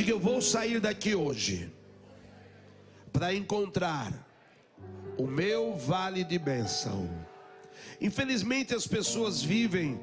Diga, 0.00 0.12
eu 0.12 0.18
vou 0.18 0.40
sair 0.40 0.80
daqui 0.80 1.14
hoje 1.14 1.70
para 3.12 3.34
encontrar 3.34 4.10
o 5.18 5.26
meu 5.26 5.76
vale 5.76 6.24
de 6.24 6.38
bênção. 6.38 7.06
Infelizmente 8.00 8.74
as 8.74 8.86
pessoas 8.86 9.42
vivem 9.42 10.00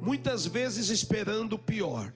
muitas 0.00 0.46
vezes 0.46 0.88
esperando 0.88 1.52
o 1.52 1.58
pior. 1.58 2.14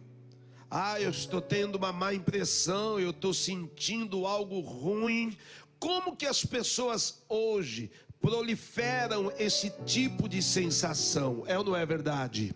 Ah, 0.71 0.98
eu 0.98 1.11
estou 1.11 1.43
tendo 1.43 1.75
uma 1.75 1.93
má 1.93 2.14
impressão, 2.14 2.98
eu 2.98 3.11
estou 3.11 3.34
sentindo 3.34 4.27
algo 4.27 4.61
ruim. 4.61 5.36
Como 5.79 6.16
que 6.16 6.25
as 6.25 6.43
pessoas 6.43 7.23
hoje 7.29 7.91
proliferam 8.18 9.30
esse 9.39 9.68
tipo 9.84 10.27
de 10.27 10.43
sensação? 10.43 11.45
É 11.46 11.59
ou 11.59 11.64
não 11.64 11.77
é 11.77 11.84
verdade? 11.84 12.55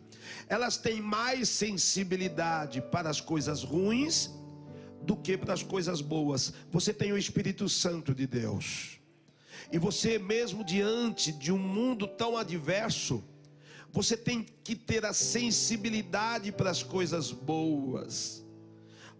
Elas 0.48 0.78
têm 0.78 1.02
mais 1.02 1.50
sensibilidade 1.50 2.80
para 2.80 3.10
as 3.10 3.20
coisas 3.20 3.62
ruins 3.62 4.37
do 5.08 5.16
que 5.16 5.38
para 5.38 5.54
as 5.54 5.62
coisas 5.62 6.02
boas. 6.02 6.52
Você 6.70 6.92
tem 6.92 7.12
o 7.12 7.16
Espírito 7.16 7.66
Santo 7.66 8.14
de 8.14 8.26
Deus. 8.26 9.00
E 9.72 9.78
você, 9.78 10.18
mesmo 10.18 10.62
diante 10.62 11.32
de 11.32 11.50
um 11.50 11.58
mundo 11.58 12.06
tão 12.06 12.36
adverso, 12.36 13.24
você 13.90 14.18
tem 14.18 14.44
que 14.62 14.76
ter 14.76 15.06
a 15.06 15.14
sensibilidade 15.14 16.52
para 16.52 16.68
as 16.68 16.82
coisas 16.82 17.32
boas. 17.32 18.44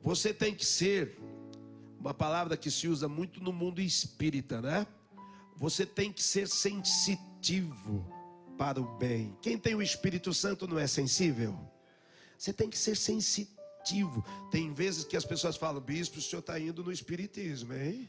Você 0.02 0.34
tem 0.34 0.54
que 0.54 0.66
ser, 0.66 1.18
uma 1.98 2.12
palavra 2.12 2.54
que 2.54 2.70
se 2.70 2.86
usa 2.86 3.08
muito 3.08 3.42
no 3.42 3.52
mundo 3.52 3.80
espírita, 3.80 4.60
né? 4.60 4.86
Você 5.56 5.86
tem 5.86 6.12
que 6.12 6.22
ser 6.22 6.48
sensitivo 6.48 8.06
para 8.58 8.78
o 8.78 8.98
bem. 8.98 9.34
Quem 9.40 9.56
tem 9.56 9.74
o 9.74 9.80
Espírito 9.80 10.34
Santo 10.34 10.68
não 10.68 10.78
é 10.78 10.86
sensível? 10.86 11.58
Você 12.36 12.52
tem 12.52 12.68
que 12.68 12.76
ser 12.76 12.94
sensitivo. 12.94 13.57
Tem 14.50 14.72
vezes 14.72 15.04
que 15.04 15.16
as 15.16 15.24
pessoas 15.24 15.56
falam, 15.56 15.80
bispo, 15.80 16.18
o 16.18 16.22
senhor 16.22 16.40
está 16.40 16.58
indo 16.58 16.82
no 16.82 16.92
espiritismo, 16.92 17.74
hein? 17.74 18.08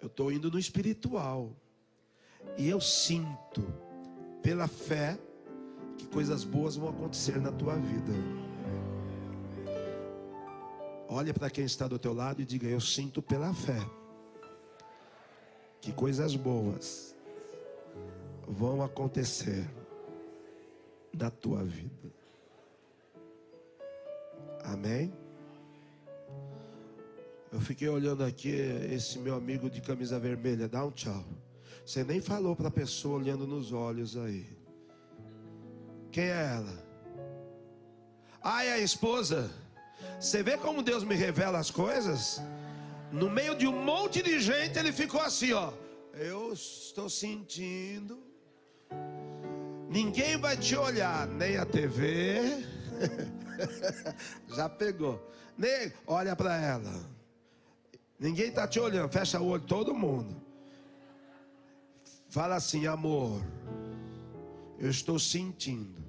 Eu 0.00 0.08
estou 0.08 0.30
indo 0.30 0.50
no 0.50 0.58
espiritual. 0.58 1.54
E 2.56 2.68
eu 2.68 2.80
sinto, 2.80 3.62
pela 4.42 4.68
fé, 4.68 5.18
que 5.96 6.06
coisas 6.06 6.44
boas 6.44 6.76
vão 6.76 6.88
acontecer 6.88 7.40
na 7.40 7.50
tua 7.50 7.76
vida. 7.76 8.12
Olha 11.08 11.32
para 11.32 11.48
quem 11.50 11.64
está 11.64 11.86
do 11.86 11.98
teu 11.98 12.12
lado 12.12 12.42
e 12.42 12.44
diga: 12.44 12.66
Eu 12.66 12.80
sinto 12.80 13.22
pela 13.22 13.52
fé 13.54 13.80
que 15.80 15.92
coisas 15.92 16.34
boas 16.34 17.14
vão 18.46 18.82
acontecer 18.82 19.68
na 21.12 21.30
tua 21.30 21.64
vida. 21.64 22.12
Amém? 24.66 25.12
Eu 27.52 27.60
fiquei 27.60 27.88
olhando 27.88 28.24
aqui 28.24 28.50
esse 28.90 29.18
meu 29.18 29.34
amigo 29.36 29.70
de 29.70 29.80
camisa 29.80 30.18
vermelha, 30.18 30.68
dá 30.68 30.84
um 30.84 30.90
tchau. 30.90 31.24
Você 31.84 32.02
nem 32.02 32.20
falou 32.20 32.56
para 32.56 32.68
a 32.68 32.70
pessoa 32.70 33.18
olhando 33.18 33.46
nos 33.46 33.72
olhos 33.72 34.16
aí. 34.16 34.46
Quem 36.10 36.24
é 36.24 36.54
ela? 36.56 36.84
Ah, 38.42 38.64
é 38.64 38.72
a 38.72 38.78
esposa. 38.78 39.50
Você 40.18 40.42
vê 40.42 40.56
como 40.56 40.82
Deus 40.82 41.04
me 41.04 41.14
revela 41.14 41.58
as 41.58 41.70
coisas? 41.70 42.42
No 43.12 43.30
meio 43.30 43.54
de 43.54 43.68
um 43.68 43.84
monte 43.84 44.20
de 44.20 44.40
gente, 44.40 44.78
ele 44.78 44.92
ficou 44.92 45.20
assim, 45.20 45.52
ó. 45.52 45.72
Eu 46.12 46.52
estou 46.52 47.08
sentindo. 47.08 48.18
Ninguém 49.88 50.36
vai 50.36 50.56
te 50.56 50.74
olhar, 50.74 51.28
nem 51.28 51.56
a 51.56 51.64
TV. 51.64 52.64
Já 54.54 54.68
pegou. 54.68 55.30
Nem 55.56 55.92
olha 56.06 56.34
para 56.36 56.56
ela. 56.56 56.92
Ninguém 58.18 58.48
está 58.48 58.66
te 58.66 58.80
olhando, 58.80 59.10
fecha 59.10 59.40
o 59.40 59.46
olho, 59.48 59.62
todo 59.62 59.94
mundo. 59.94 60.40
Fala 62.28 62.56
assim, 62.56 62.86
amor. 62.86 63.42
Eu 64.78 64.90
estou 64.90 65.18
sentindo 65.18 66.04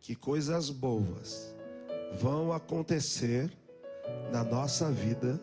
que 0.00 0.14
coisas 0.14 0.70
boas 0.70 1.54
vão 2.20 2.52
acontecer 2.52 3.50
na 4.32 4.44
nossa 4.44 4.90
vida 4.90 5.40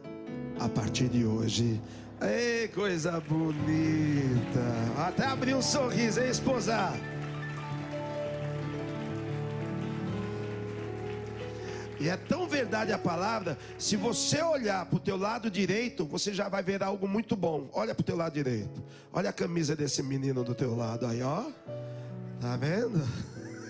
a 0.59 0.69
partir 0.69 1.09
de 1.09 1.25
hoje. 1.25 1.81
Ei, 2.21 2.67
coisa 2.69 3.19
bonita. 3.19 4.63
Até 4.97 5.25
abrir 5.25 5.55
um 5.55 5.61
sorriso, 5.61 6.19
hein, 6.19 6.29
esposa? 6.29 6.93
E 11.99 12.09
é 12.09 12.17
tão 12.17 12.47
verdade 12.47 12.91
a 12.91 12.97
palavra, 12.97 13.57
se 13.77 13.95
você 13.95 14.41
olhar 14.41 14.85
para 14.85 14.97
o 14.97 14.99
teu 14.99 15.17
lado 15.17 15.49
direito, 15.49 16.05
você 16.05 16.33
já 16.33 16.49
vai 16.49 16.61
ver 16.61 16.83
algo 16.83 17.07
muito 17.07 17.35
bom. 17.35 17.69
Olha 17.73 17.95
para 17.95 18.01
o 18.01 18.05
teu 18.05 18.15
lado 18.17 18.33
direito. 18.33 18.83
Olha 19.13 19.29
a 19.29 19.33
camisa 19.33 19.75
desse 19.75 20.03
menino 20.03 20.43
do 20.43 20.53
teu 20.53 20.75
lado 20.75 21.05
aí, 21.05 21.21
ó. 21.21 21.45
Tá 22.41 22.57
vendo? 22.57 23.01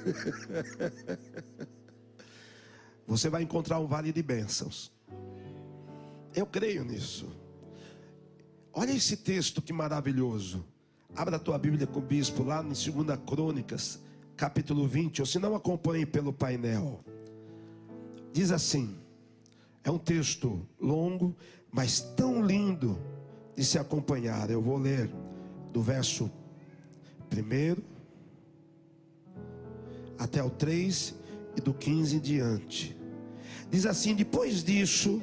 Você 3.08 3.30
vai 3.30 3.44
encontrar 3.44 3.80
um 3.80 3.86
vale 3.86 4.12
de 4.12 4.24
bênçãos. 4.24 4.92
Eu 6.34 6.46
creio 6.46 6.84
nisso. 6.84 7.32
Olha 8.74 8.92
esse 8.92 9.16
texto 9.18 9.62
que 9.62 9.72
maravilhoso. 9.72 10.66
Abra 11.16 11.38
a 11.38 11.40
tua 11.40 11.58
Bíblia 11.58 11.88
com 11.88 12.00
o 12.00 12.02
bispo 12.02 12.44
lá 12.44 12.62
em 12.62 12.74
2 12.74 12.84
Crônicas, 13.26 14.02
capítulo 14.36 14.86
20, 14.86 15.22
ou 15.22 15.26
se 15.26 15.40
não 15.40 15.56
acompanhe 15.56 16.06
pelo 16.06 16.34
painel. 16.34 17.00
Diz 18.36 18.52
assim: 18.52 18.98
é 19.82 19.90
um 19.90 19.98
texto 19.98 20.68
longo, 20.78 21.34
mas 21.72 22.02
tão 22.02 22.46
lindo 22.46 23.00
de 23.56 23.64
se 23.64 23.80
acompanhar. 23.80 24.50
Eu 24.50 24.62
vou 24.62 24.78
ler 24.78 25.10
do 25.72 25.82
verso 25.82 26.30
primeiro 27.30 27.82
até 30.20 30.44
o 30.44 30.50
3 30.50 31.16
e 31.56 31.62
do 31.62 31.74
15 31.74 32.18
em 32.18 32.20
diante. 32.20 32.98
Diz 33.72 33.86
assim: 33.86 34.14
depois 34.14 34.66
disso, 34.66 35.22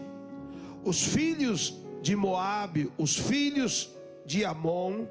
os 0.83 1.03
filhos 1.03 1.77
de 2.00 2.17
Moabe, 2.17 2.91
os 2.97 3.15
filhos 3.15 3.91
de 4.25 4.43
Amon 4.43 5.05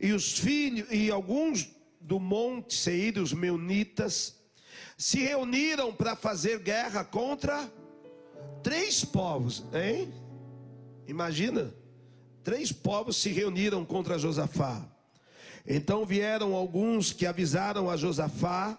e 0.00 0.12
os 0.12 0.40
filhos 0.40 0.88
e 0.90 1.08
alguns 1.08 1.70
do 2.00 2.18
monte 2.18 2.74
Seir, 2.74 3.16
os 3.18 3.32
meunitas, 3.32 4.36
se 4.96 5.20
reuniram 5.20 5.92
para 5.92 6.16
fazer 6.16 6.60
guerra 6.60 7.04
contra 7.04 7.70
três 8.62 9.04
povos, 9.04 9.64
hein? 9.72 10.12
Imagina, 11.06 11.72
três 12.42 12.72
povos 12.72 13.16
se 13.16 13.30
reuniram 13.30 13.84
contra 13.84 14.18
Josafá. 14.18 14.84
Então 15.66 16.06
vieram 16.06 16.54
alguns 16.54 17.12
que 17.12 17.26
avisaram 17.26 17.90
a 17.90 17.96
Josafá, 17.96 18.78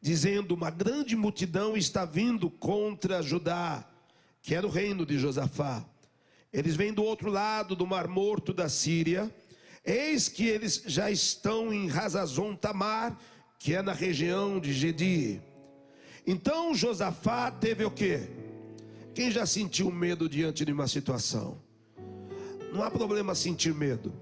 dizendo: 0.00 0.54
Uma 0.54 0.70
grande 0.70 1.14
multidão 1.14 1.76
está 1.76 2.04
vindo 2.04 2.50
contra 2.50 3.22
Judá, 3.22 3.86
que 4.42 4.54
era 4.54 4.66
o 4.66 4.70
reino 4.70 5.04
de 5.04 5.18
Josafá. 5.18 5.84
Eles 6.52 6.74
vêm 6.74 6.92
do 6.92 7.04
outro 7.04 7.30
lado 7.30 7.76
do 7.76 7.86
Mar 7.86 8.08
Morto 8.08 8.52
da 8.52 8.68
Síria. 8.68 9.32
Eis 9.84 10.28
que 10.28 10.46
eles 10.46 10.82
já 10.86 11.10
estão 11.10 11.72
em 11.72 11.86
Razazon 11.86 12.54
Tamar 12.54 13.16
que 13.60 13.74
é 13.74 13.82
na 13.82 13.92
região 13.92 14.58
de 14.58 14.72
Gedi. 14.72 15.38
Então 16.26 16.74
Josafá 16.74 17.50
teve 17.50 17.84
o 17.84 17.90
que? 17.90 18.18
Quem 19.14 19.30
já 19.30 19.44
sentiu 19.44 19.90
medo 19.90 20.30
diante 20.30 20.64
de 20.64 20.72
uma 20.72 20.88
situação? 20.88 21.60
Não 22.72 22.82
há 22.82 22.90
problema 22.90 23.34
sentir 23.34 23.74
medo. 23.74 24.14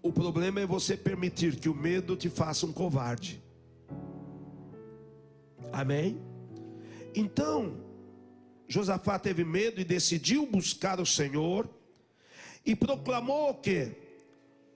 O 0.00 0.10
problema 0.10 0.60
é 0.60 0.66
você 0.66 0.96
permitir 0.96 1.56
que 1.56 1.68
o 1.68 1.74
medo 1.74 2.16
te 2.16 2.30
faça 2.30 2.64
um 2.64 2.72
covarde. 2.72 3.42
Amém? 5.70 6.18
Então, 7.14 7.76
Josafá 8.66 9.18
teve 9.18 9.44
medo 9.44 9.78
e 9.78 9.84
decidiu 9.84 10.46
buscar 10.46 10.98
o 11.00 11.04
Senhor 11.04 11.68
e 12.64 12.74
proclamou 12.74 13.50
o 13.50 13.54
que? 13.54 13.92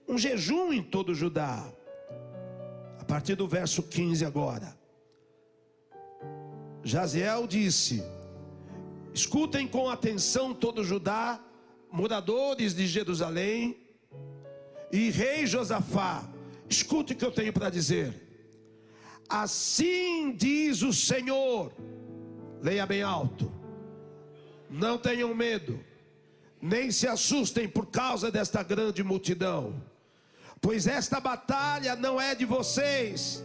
Um 0.07 0.15
jejum 0.15 0.71
em 0.71 0.83
todo 0.83 1.15
Judá 1.15 1.73
a 3.03 3.05
partir 3.05 3.35
do 3.35 3.45
verso 3.45 3.83
15 3.83 4.23
agora. 4.23 4.77
Jaziel 6.81 7.45
disse: 7.45 8.01
Escutem 9.13 9.67
com 9.67 9.89
atenção 9.89 10.53
todo 10.53 10.85
Judá, 10.85 11.37
moradores 11.91 12.73
de 12.73 12.87
Jerusalém, 12.87 13.77
e 14.89 15.09
rei 15.09 15.45
Josafá, 15.45 16.23
escute 16.69 17.11
o 17.11 17.15
que 17.17 17.25
eu 17.25 17.31
tenho 17.31 17.51
para 17.51 17.69
dizer. 17.69 18.21
Assim 19.27 20.33
diz 20.33 20.81
o 20.81 20.93
Senhor, 20.93 21.73
leia 22.61 22.85
bem 22.85 23.01
alto, 23.01 23.51
não 24.69 24.97
tenham 24.97 25.35
medo, 25.35 25.77
nem 26.61 26.89
se 26.89 27.05
assustem 27.05 27.67
por 27.67 27.87
causa 27.87 28.31
desta 28.31 28.63
grande 28.63 29.03
multidão 29.03 29.91
Pois 30.63 30.87
esta 30.87 31.19
batalha 31.19 31.93
não 31.93 32.21
é 32.21 32.33
de 32.33 32.45
vocês, 32.45 33.43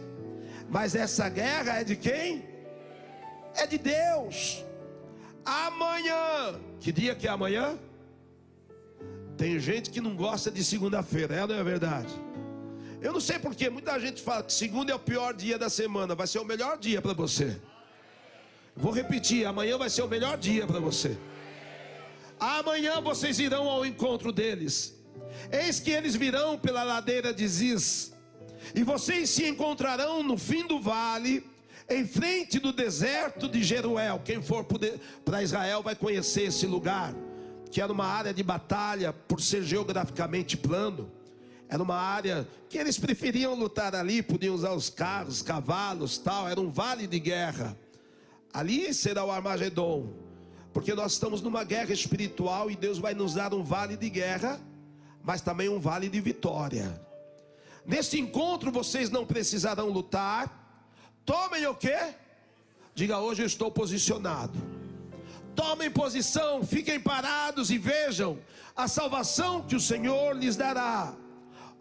mas 0.69 0.95
essa 0.95 1.27
guerra 1.27 1.81
é 1.81 1.83
de 1.83 1.97
quem? 1.97 2.47
É 3.53 3.67
de 3.67 3.77
Deus. 3.77 4.63
amanhã. 5.43 6.57
Que 6.79 6.93
dia 6.93 7.13
que 7.13 7.27
é 7.27 7.29
amanhã? 7.29 7.77
Tem 9.35 9.59
gente 9.59 9.89
que 9.89 9.99
não 9.99 10.15
gosta 10.15 10.49
de 10.49 10.63
segunda-feira, 10.63 11.35
é 11.35 11.45
não 11.45 11.55
é 11.55 11.63
verdade? 11.63 12.13
Eu 13.01 13.11
não 13.11 13.19
sei 13.19 13.37
porquê, 13.37 13.69
muita 13.69 13.99
gente 13.99 14.21
fala 14.21 14.43
que 14.43 14.53
segunda 14.53 14.93
é 14.93 14.95
o 14.95 14.99
pior 14.99 15.33
dia 15.33 15.57
da 15.57 15.69
semana, 15.69 16.15
vai 16.15 16.25
ser 16.25 16.39
o 16.39 16.45
melhor 16.45 16.77
dia 16.77 17.01
para 17.01 17.13
você. 17.13 17.59
Vou 18.77 18.93
repetir, 18.93 19.45
amanhã 19.45 19.77
vai 19.77 19.89
ser 19.89 20.03
o 20.03 20.07
melhor 20.07 20.37
dia 20.37 20.65
para 20.65 20.79
você. 20.79 21.17
Amanhã 22.39 23.01
vocês 23.01 23.39
irão 23.39 23.67
ao 23.67 23.85
encontro 23.85 24.31
deles. 24.31 24.98
Eis 25.51 25.79
que 25.79 25.91
eles 25.91 26.15
virão 26.15 26.57
pela 26.57 26.83
ladeira 26.83 27.33
de 27.33 27.47
Ziz, 27.47 28.13
e 28.75 28.83
vocês 28.83 29.29
se 29.29 29.47
encontrarão 29.47 30.21
no 30.21 30.37
fim 30.37 30.65
do 30.67 30.79
vale, 30.79 31.43
em 31.89 32.05
frente 32.05 32.59
do 32.59 32.71
deserto 32.71 33.47
de 33.47 33.63
Jeruel. 33.63 34.21
Quem 34.23 34.41
for 34.41 34.65
para 35.25 35.41
Israel 35.41 35.81
vai 35.81 35.95
conhecer 35.95 36.43
esse 36.43 36.67
lugar, 36.67 37.15
que 37.71 37.81
era 37.81 37.91
uma 37.91 38.05
área 38.05 38.33
de 38.33 38.43
batalha, 38.43 39.11
por 39.11 39.41
ser 39.41 39.63
geograficamente 39.63 40.55
plano. 40.55 41.11
Era 41.67 41.81
uma 41.81 41.95
área 41.95 42.47
que 42.67 42.77
eles 42.77 42.97
preferiam 42.97 43.53
lutar 43.53 43.93
ali, 43.95 44.23
podiam 44.23 44.55
usar 44.55 44.73
os 44.73 44.89
carros, 44.89 45.41
cavalos, 45.41 46.17
tal. 46.17 46.47
Era 46.47 46.59
um 46.59 46.69
vale 46.69 47.05
de 47.05 47.19
guerra. 47.19 47.77
Ali 48.51 48.91
será 48.93 49.23
o 49.23 49.31
Armagedon, 49.31 50.11
porque 50.73 50.95
nós 50.95 51.13
estamos 51.13 51.41
numa 51.41 51.63
guerra 51.63 51.93
espiritual 51.93 52.71
e 52.71 52.75
Deus 52.75 52.97
vai 52.97 53.13
nos 53.13 53.35
dar 53.35 53.53
um 53.53 53.63
vale 53.63 53.95
de 53.95 54.09
guerra, 54.09 54.59
mas 55.23 55.41
também 55.41 55.69
um 55.69 55.79
vale 55.79 56.09
de 56.09 56.19
vitória. 56.19 56.99
Neste 57.85 58.19
encontro 58.19 58.71
vocês 58.71 59.09
não 59.09 59.25
precisarão 59.25 59.89
lutar. 59.89 60.91
Tomem 61.25 61.65
o 61.67 61.75
que? 61.75 61.97
Diga 62.93 63.19
hoje 63.19 63.41
eu 63.41 63.47
estou 63.47 63.71
posicionado. 63.71 64.59
Tomem 65.55 65.91
posição, 65.91 66.63
fiquem 66.63 66.99
parados 66.99 67.69
e 67.69 67.77
vejam 67.77 68.39
a 68.75 68.87
salvação 68.87 69.61
que 69.61 69.75
o 69.75 69.79
Senhor 69.79 70.35
lhes 70.35 70.55
dará. 70.55 71.13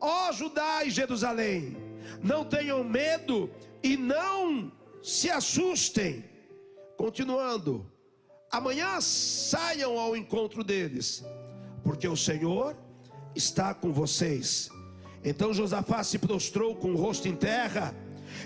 Ó 0.01 0.33
Judá 0.33 0.85
e 0.85 0.91
Jerusalém, 0.91 1.77
não 2.23 2.45
tenham 2.45 2.83
medo 2.83 3.51
e 3.83 3.97
não 3.97 4.73
se 5.03 5.31
assustem. 5.31 6.25
Continuando, 6.97 7.91
amanhã 8.51 9.01
saiam 9.01 9.99
ao 9.99 10.17
encontro 10.17 10.65
deles, 10.65 11.25
porque 11.85 12.09
o 12.09 12.17
Senhor 12.17 12.77
está 13.39 13.73
com 13.73 13.93
vocês. 13.93 14.69
Então 15.25 15.55
Josafá 15.55 16.03
se 16.05 16.19
prostrou 16.19 16.75
com 16.75 16.91
o 16.91 16.97
rosto 16.97 17.29
em 17.29 17.35
terra, 17.35 17.95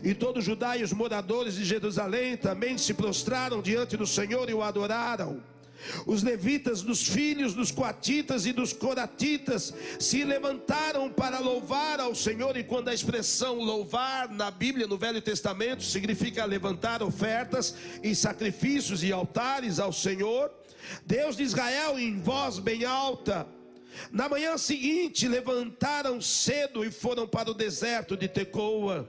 e 0.04 0.14
todo 0.14 0.40
Judá 0.40 0.76
e 0.76 0.84
os 0.84 0.92
moradores 0.92 1.54
de 1.54 1.64
Jerusalém 1.64 2.36
também 2.36 2.78
se 2.78 2.94
prostraram 2.94 3.60
diante 3.60 3.96
do 3.96 4.06
Senhor 4.06 4.48
e 4.48 4.54
o 4.54 4.62
adoraram. 4.62 5.42
Os 6.06 6.22
levitas 6.22 6.80
dos 6.80 7.08
filhos 7.08 7.54
dos 7.54 7.72
coatitas 7.72 8.46
e 8.46 8.52
dos 8.52 8.72
coratitas 8.72 9.74
se 9.98 10.22
levantaram 10.22 11.10
para 11.10 11.40
louvar 11.40 11.98
ao 11.98 12.14
Senhor, 12.14 12.56
e 12.56 12.62
quando 12.62 12.88
a 12.88 12.94
expressão 12.94 13.56
louvar 13.56 14.30
na 14.30 14.50
Bíblia, 14.50 14.86
no 14.86 14.96
Velho 14.96 15.20
Testamento, 15.20 15.82
significa 15.82 16.44
levantar 16.44 17.02
ofertas 17.02 17.74
e 18.02 18.14
sacrifícios 18.14 19.02
e 19.02 19.12
altares 19.12 19.80
ao 19.80 19.92
Senhor, 19.92 20.52
Deus 21.04 21.36
de 21.36 21.42
Israel 21.42 21.98
em 21.98 22.20
voz 22.20 22.58
bem 22.58 22.84
alta, 22.84 23.46
na 24.10 24.28
manhã 24.28 24.56
seguinte 24.56 25.28
levantaram 25.28 26.20
cedo 26.20 26.84
e 26.84 26.90
foram 26.90 27.26
para 27.26 27.50
o 27.50 27.54
deserto 27.54 28.16
de 28.16 28.28
Tecoa. 28.28 29.08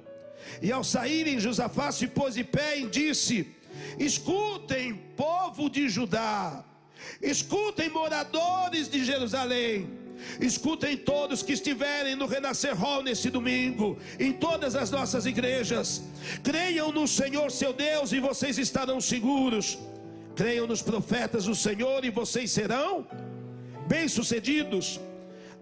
E 0.62 0.72
ao 0.72 0.84
saírem, 0.84 1.40
Josafá 1.40 1.92
se 1.92 2.08
pôs 2.08 2.36
de 2.36 2.44
pé 2.44 2.80
e 2.80 2.88
disse: 2.88 3.48
Escutem, 3.98 4.94
povo 5.16 5.70
de 5.70 5.88
Judá, 5.90 6.64
escutem, 7.22 7.90
moradores 7.90 8.90
de 8.90 9.04
Jerusalém. 9.04 10.04
Escutem 10.40 10.96
todos 10.96 11.44
que 11.44 11.52
estiverem 11.52 12.16
no 12.16 12.28
Renascer 12.28 12.76
Hall 12.76 13.04
nesse 13.04 13.30
domingo, 13.30 13.98
em 14.18 14.32
todas 14.32 14.74
as 14.76 14.90
nossas 14.90 15.26
igrejas. 15.26 16.04
Creiam 16.42 16.92
no 16.94 17.08
Senhor 17.08 17.52
seu 17.52 17.74
Deus 17.74 18.14
e 18.14 18.20
vocês 18.20 18.58
estarão 18.58 19.02
seguros. 19.02 19.78
Creiam 20.36 20.66
nos 20.66 20.82
profetas 20.82 21.46
do 21.46 21.54
Senhor 21.54 22.06
e 22.06 22.10
vocês 22.10 22.52
serão 22.52 23.06
bem-sucedidos. 23.88 25.00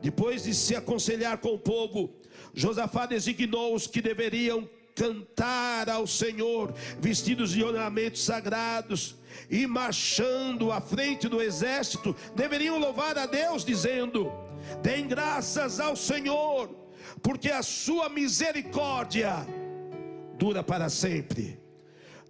Depois 0.02 0.44
de 0.44 0.54
se 0.54 0.76
aconselhar 0.76 1.38
com 1.38 1.54
o 1.54 1.60
povo, 1.60 2.14
Josafá 2.54 3.06
designou 3.06 3.76
os 3.76 3.88
que 3.88 4.02
deveriam 4.02 4.68
cantar 4.96 5.90
ao 5.90 6.06
Senhor, 6.06 6.74
vestidos 7.00 7.52
de 7.52 7.64
ornamentos 7.64 8.24
sagrados, 8.24 9.16
e 9.50 9.66
marchando 9.66 10.72
à 10.72 10.82
frente 10.82 11.28
do 11.28 11.42
exército, 11.42 12.16
deveriam 12.36 12.78
louvar 12.78 13.18
a 13.18 13.26
Deus, 13.26 13.64
dizendo: 13.64 14.32
Deem 14.82 15.08
graças 15.08 15.80
ao 15.80 15.96
Senhor, 15.96 16.70
porque 17.22 17.50
a 17.50 17.64
sua 17.64 18.10
misericórdia 18.10 19.48
dura 20.38 20.64
para 20.64 20.90
sempre. 20.90 21.60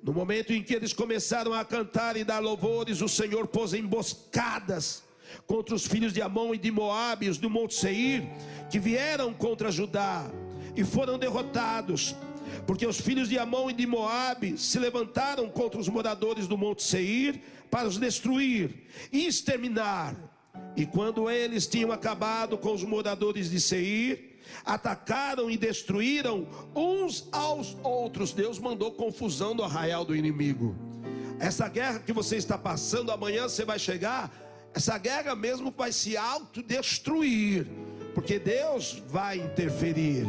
No 0.04 0.14
momento 0.14 0.52
em 0.52 0.64
que 0.64 0.74
eles 0.74 0.94
começaram 0.94 1.54
a 1.54 1.64
cantar 1.64 2.18
e 2.18 2.24
dar 2.24 2.40
louvores, 2.40 3.02
o 3.02 3.08
Senhor 3.08 3.48
pôs 3.48 3.74
emboscadas 3.74 5.04
contra 5.46 5.76
os 5.76 5.86
filhos 5.86 6.14
de 6.14 6.22
Amon 6.22 6.54
e 6.54 6.58
de 6.58 6.72
Moabe, 6.72 7.30
os 7.30 7.38
do 7.38 7.50
Monte 7.50 7.74
Seir, 7.74 8.24
que 8.70 8.80
vieram 8.80 9.34
contra 9.34 9.72
Judá 9.72 10.30
e 10.76 10.84
foram 10.84 11.18
derrotados 11.18 12.16
porque 12.66 12.86
os 12.86 13.00
filhos 13.00 13.30
de 13.30 13.38
Amon 13.38 13.70
e 13.70 13.74
de 13.74 13.88
Moabe 13.88 14.58
se 14.58 14.78
levantaram 14.80 15.50
contra 15.50 15.80
os 15.80 15.88
moradores 15.88 16.48
do 16.48 16.58
Monte 16.58 16.84
Seir 16.84 17.42
para 17.70 17.88
os 17.88 17.98
destruir 17.98 18.88
e 19.12 19.26
exterminar. 19.26 20.16
E 20.76 20.86
quando 20.86 21.30
eles 21.30 21.68
tinham 21.68 21.92
acabado 21.92 22.58
com 22.58 22.74
os 22.74 22.84
moradores 22.84 23.50
de 23.50 23.60
Seir, 23.60 24.40
atacaram 24.66 25.50
e 25.50 25.58
destruíram 25.58 26.48
uns 26.76 27.28
aos 27.32 27.78
outros. 27.84 28.32
Deus 28.32 28.60
mandou 28.60 28.92
confusão 28.92 29.54
no 29.54 29.64
arraial 29.64 30.06
do 30.06 30.16
inimigo. 30.16 30.76
Essa 31.40 31.68
guerra 31.68 32.00
que 32.00 32.14
você 32.14 32.36
está 32.36 32.58
passando, 32.58 33.12
amanhã 33.12 33.44
você 33.50 33.66
vai 33.66 33.80
chegar, 33.80 34.32
essa 34.74 34.98
guerra 34.98 35.36
mesmo 35.36 35.74
vai 35.76 35.92
se 35.92 36.16
autodestruir, 36.16 37.68
porque 38.14 38.40
Deus 38.40 39.02
vai 39.08 39.38
interferir. 39.38 40.26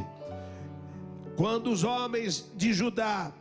Quando 1.36 1.70
os 1.70 1.84
homens 1.84 2.50
de 2.54 2.72
Judá 2.72 3.32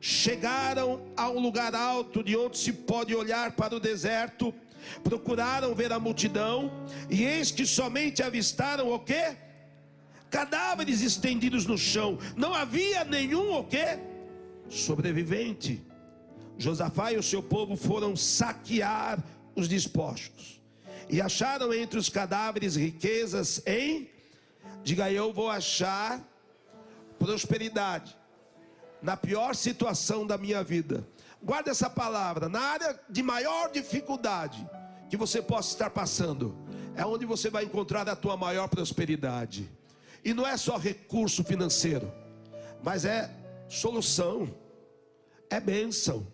chegaram 0.00 1.02
a 1.16 1.28
um 1.28 1.40
lugar 1.40 1.74
alto 1.74 2.22
de 2.22 2.36
onde 2.36 2.58
se 2.58 2.72
pode 2.72 3.14
olhar 3.14 3.52
para 3.52 3.74
o 3.74 3.80
deserto, 3.80 4.54
procuraram 5.02 5.74
ver 5.74 5.92
a 5.92 5.98
multidão, 5.98 6.70
e 7.08 7.24
eis 7.24 7.50
que 7.50 7.66
somente 7.66 8.22
avistaram 8.22 8.90
o 8.90 8.98
que? 8.98 9.36
Cadáveres 10.30 11.02
estendidos 11.02 11.66
no 11.66 11.76
chão. 11.76 12.18
Não 12.36 12.54
havia 12.54 13.04
nenhum 13.04 13.52
o 13.52 13.64
que? 13.64 13.98
Sobrevivente. 14.68 15.82
Josafá 16.56 17.12
e 17.12 17.16
o 17.16 17.22
seu 17.22 17.42
povo 17.42 17.74
foram 17.74 18.14
saquear 18.14 19.18
os 19.54 19.68
despojos. 19.68 20.60
E 21.08 21.20
acharam 21.20 21.72
entre 21.74 21.98
os 21.98 22.08
cadáveres 22.08 22.76
riquezas 22.76 23.62
em 23.66 24.08
Diga 24.82 25.10
eu 25.10 25.32
vou 25.32 25.50
achar 25.50 26.20
prosperidade, 27.18 28.16
na 29.02 29.16
pior 29.16 29.54
situação 29.54 30.26
da 30.26 30.38
minha 30.38 30.64
vida. 30.64 31.06
Guarda 31.42 31.70
essa 31.70 31.88
palavra, 31.88 32.48
na 32.48 32.60
área 32.60 32.98
de 33.08 33.22
maior 33.22 33.70
dificuldade 33.70 34.66
que 35.08 35.16
você 35.16 35.42
possa 35.42 35.70
estar 35.70 35.90
passando, 35.90 36.56
é 36.94 37.04
onde 37.04 37.26
você 37.26 37.50
vai 37.50 37.64
encontrar 37.64 38.08
a 38.08 38.16
tua 38.16 38.36
maior 38.36 38.68
prosperidade. 38.68 39.70
E 40.24 40.32
não 40.32 40.46
é 40.46 40.56
só 40.56 40.76
recurso 40.76 41.44
financeiro, 41.44 42.10
mas 42.82 43.04
é 43.04 43.30
solução, 43.68 44.54
é 45.50 45.60
bênção. 45.60 46.26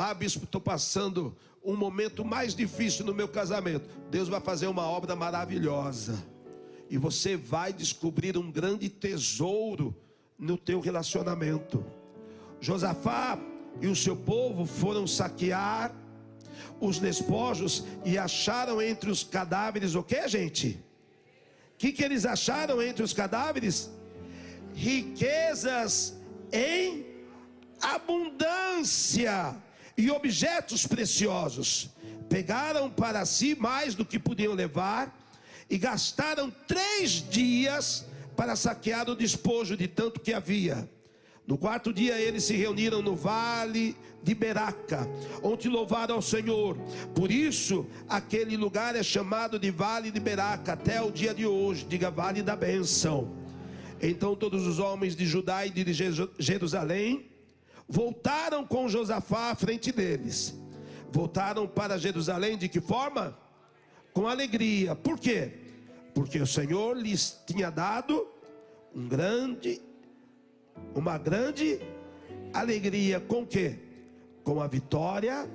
Ah, 0.00 0.14
bispo, 0.14 0.44
estou 0.44 0.60
passando 0.60 1.36
um 1.60 1.74
momento 1.74 2.24
mais 2.24 2.54
difícil 2.54 3.04
no 3.04 3.12
meu 3.12 3.26
casamento. 3.26 3.90
Deus 4.08 4.28
vai 4.28 4.40
fazer 4.40 4.68
uma 4.68 4.84
obra 4.84 5.16
maravilhosa. 5.16 6.24
E 6.88 6.96
você 6.96 7.36
vai 7.36 7.72
descobrir 7.72 8.38
um 8.38 8.48
grande 8.48 8.88
tesouro 8.88 9.92
no 10.38 10.56
teu 10.56 10.78
relacionamento. 10.78 11.84
Josafá 12.60 13.40
e 13.80 13.88
o 13.88 13.96
seu 13.96 14.14
povo 14.14 14.66
foram 14.66 15.04
saquear 15.04 15.92
os 16.80 17.00
despojos 17.00 17.82
e 18.04 18.16
acharam 18.16 18.80
entre 18.80 19.10
os 19.10 19.24
cadáveres 19.24 19.96
o 19.96 20.02
que, 20.04 20.28
gente? 20.28 20.80
O 21.74 21.76
que, 21.76 21.90
que 21.90 22.04
eles 22.04 22.24
acharam 22.24 22.80
entre 22.80 23.02
os 23.02 23.12
cadáveres? 23.12 23.90
Riquezas 24.74 26.16
em 26.52 27.04
abundância 27.80 29.60
e 29.98 30.12
objetos 30.12 30.86
preciosos. 30.86 31.90
Pegaram 32.28 32.88
para 32.88 33.26
si 33.26 33.56
mais 33.56 33.96
do 33.96 34.04
que 34.04 34.18
podiam 34.18 34.54
levar 34.54 35.12
e 35.68 35.76
gastaram 35.76 36.50
três 36.68 37.28
dias 37.28 38.06
para 38.36 38.54
saquear 38.54 39.10
o 39.10 39.16
despojo 39.16 39.76
de 39.76 39.88
tanto 39.88 40.20
que 40.20 40.32
havia. 40.32 40.88
No 41.44 41.58
quarto 41.58 41.92
dia 41.92 42.20
eles 42.20 42.44
se 42.44 42.54
reuniram 42.54 43.02
no 43.02 43.16
vale 43.16 43.96
de 44.22 44.34
Beraca, 44.34 45.08
onde 45.42 45.68
louvaram 45.68 46.16
ao 46.16 46.22
Senhor. 46.22 46.76
Por 47.14 47.32
isso, 47.32 47.86
aquele 48.08 48.56
lugar 48.56 48.94
é 48.94 49.02
chamado 49.02 49.58
de 49.58 49.70
Vale 49.70 50.10
de 50.10 50.20
Beraca 50.20 50.74
até 50.74 51.00
o 51.00 51.10
dia 51.10 51.34
de 51.34 51.46
hoje. 51.46 51.86
Diga 51.88 52.10
Vale 52.10 52.42
da 52.42 52.54
Benção. 52.54 53.32
Então 54.00 54.36
todos 54.36 54.66
os 54.66 54.78
homens 54.78 55.16
de 55.16 55.26
Judá 55.26 55.66
e 55.66 55.70
de 55.70 55.92
Jerusalém 56.38 57.37
voltaram 57.88 58.66
com 58.66 58.88
Josafá 58.88 59.50
à 59.50 59.54
frente 59.54 59.90
deles. 59.90 60.54
Voltaram 61.10 61.66
para 61.66 61.98
Jerusalém 61.98 62.58
de 62.58 62.68
que 62.68 62.80
forma? 62.80 63.36
Com 64.12 64.28
alegria. 64.28 64.94
Por 64.94 65.18
quê? 65.18 65.52
Porque 66.14 66.38
o 66.40 66.46
Senhor 66.46 66.96
lhes 66.96 67.40
tinha 67.46 67.70
dado 67.70 68.26
um 68.94 69.08
grande 69.08 69.80
uma 70.94 71.18
grande 71.18 71.80
alegria 72.52 73.20
com 73.20 73.46
que? 73.46 73.78
Com 74.42 74.60
a 74.60 74.66
vitória 74.66 75.48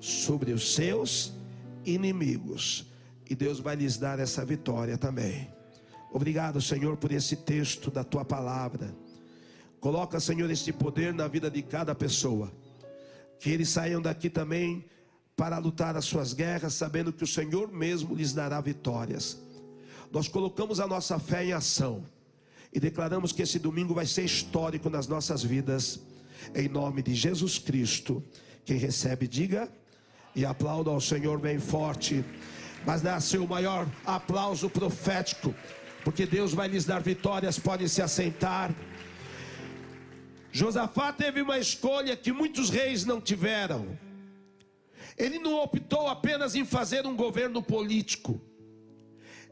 sobre 0.00 0.52
os 0.52 0.74
seus 0.74 1.32
inimigos. 1.84 2.86
E 3.28 3.34
Deus 3.34 3.60
vai 3.60 3.76
lhes 3.76 3.96
dar 3.96 4.18
essa 4.18 4.44
vitória 4.44 4.98
também. 4.98 5.48
Obrigado, 6.12 6.60
Senhor, 6.60 6.96
por 6.96 7.10
esse 7.10 7.36
texto 7.36 7.90
da 7.90 8.04
tua 8.04 8.24
palavra. 8.24 8.94
Coloca, 9.84 10.18
Senhor, 10.18 10.50
este 10.50 10.72
poder 10.72 11.12
na 11.12 11.28
vida 11.28 11.50
de 11.50 11.60
cada 11.60 11.94
pessoa. 11.94 12.50
Que 13.38 13.50
eles 13.50 13.68
saiam 13.68 14.00
daqui 14.00 14.30
também 14.30 14.82
para 15.36 15.58
lutar 15.58 15.94
as 15.94 16.06
suas 16.06 16.32
guerras, 16.32 16.72
sabendo 16.72 17.12
que 17.12 17.22
o 17.22 17.26
Senhor 17.26 17.70
mesmo 17.70 18.14
lhes 18.14 18.32
dará 18.32 18.62
vitórias. 18.62 19.38
Nós 20.10 20.26
colocamos 20.26 20.80
a 20.80 20.86
nossa 20.86 21.18
fé 21.18 21.44
em 21.44 21.52
ação 21.52 22.02
e 22.72 22.80
declaramos 22.80 23.30
que 23.30 23.42
esse 23.42 23.58
domingo 23.58 23.92
vai 23.92 24.06
ser 24.06 24.24
histórico 24.24 24.88
nas 24.88 25.06
nossas 25.06 25.42
vidas, 25.42 26.00
em 26.54 26.66
nome 26.66 27.02
de 27.02 27.14
Jesus 27.14 27.58
Cristo. 27.58 28.24
Quem 28.64 28.78
recebe, 28.78 29.28
diga 29.28 29.70
e 30.34 30.46
aplauda 30.46 30.88
ao 30.88 30.98
Senhor 30.98 31.38
bem 31.38 31.58
forte, 31.58 32.24
mas 32.86 33.02
dá 33.02 33.20
seu 33.20 33.46
maior 33.46 33.86
aplauso 34.06 34.70
profético, 34.70 35.54
porque 36.02 36.24
Deus 36.24 36.54
vai 36.54 36.68
lhes 36.68 36.86
dar 36.86 37.02
vitórias. 37.02 37.58
Podem 37.58 37.86
se 37.86 38.00
assentar. 38.00 38.74
Josafá 40.54 41.12
teve 41.12 41.42
uma 41.42 41.58
escolha 41.58 42.16
que 42.16 42.32
muitos 42.32 42.70
reis 42.70 43.04
não 43.04 43.20
tiveram. 43.20 43.98
Ele 45.18 45.40
não 45.40 45.54
optou 45.54 46.06
apenas 46.06 46.54
em 46.54 46.64
fazer 46.64 47.04
um 47.08 47.16
governo 47.16 47.60
político. 47.60 48.40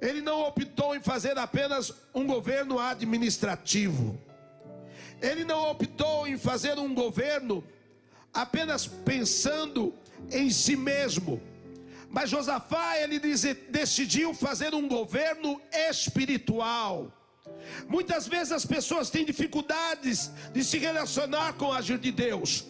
Ele 0.00 0.20
não 0.20 0.42
optou 0.42 0.94
em 0.94 1.00
fazer 1.00 1.36
apenas 1.36 1.92
um 2.14 2.24
governo 2.24 2.78
administrativo. 2.78 4.16
Ele 5.20 5.44
não 5.44 5.72
optou 5.72 6.24
em 6.28 6.38
fazer 6.38 6.78
um 6.78 6.94
governo 6.94 7.64
apenas 8.32 8.86
pensando 8.86 9.92
em 10.30 10.50
si 10.50 10.76
mesmo. 10.76 11.42
Mas 12.08 12.30
Josafá, 12.30 12.96
ele 12.98 13.18
decidiu 13.18 14.32
fazer 14.34 14.72
um 14.72 14.86
governo 14.86 15.60
espiritual. 15.90 17.12
Muitas 17.88 18.26
vezes 18.26 18.52
as 18.52 18.66
pessoas 18.66 19.10
têm 19.10 19.24
dificuldades 19.24 20.30
de 20.52 20.64
se 20.64 20.78
relacionar 20.78 21.54
com 21.54 21.66
o 21.66 21.72
agir 21.72 21.98
de 21.98 22.10
Deus, 22.10 22.64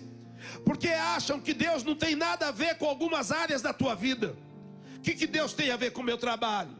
porque 0.64 0.88
acham 0.88 1.40
que 1.40 1.54
Deus 1.54 1.82
não 1.82 1.94
tem 1.94 2.14
nada 2.14 2.48
a 2.48 2.50
ver 2.50 2.76
com 2.78 2.86
algumas 2.86 3.30
áreas 3.32 3.62
da 3.62 3.72
tua 3.72 3.94
vida. 3.94 4.36
O 4.96 5.00
que, 5.00 5.14
que 5.14 5.26
Deus 5.26 5.52
tem 5.52 5.70
a 5.70 5.76
ver 5.76 5.92
com 5.92 6.00
o 6.00 6.04
meu 6.04 6.18
trabalho? 6.18 6.76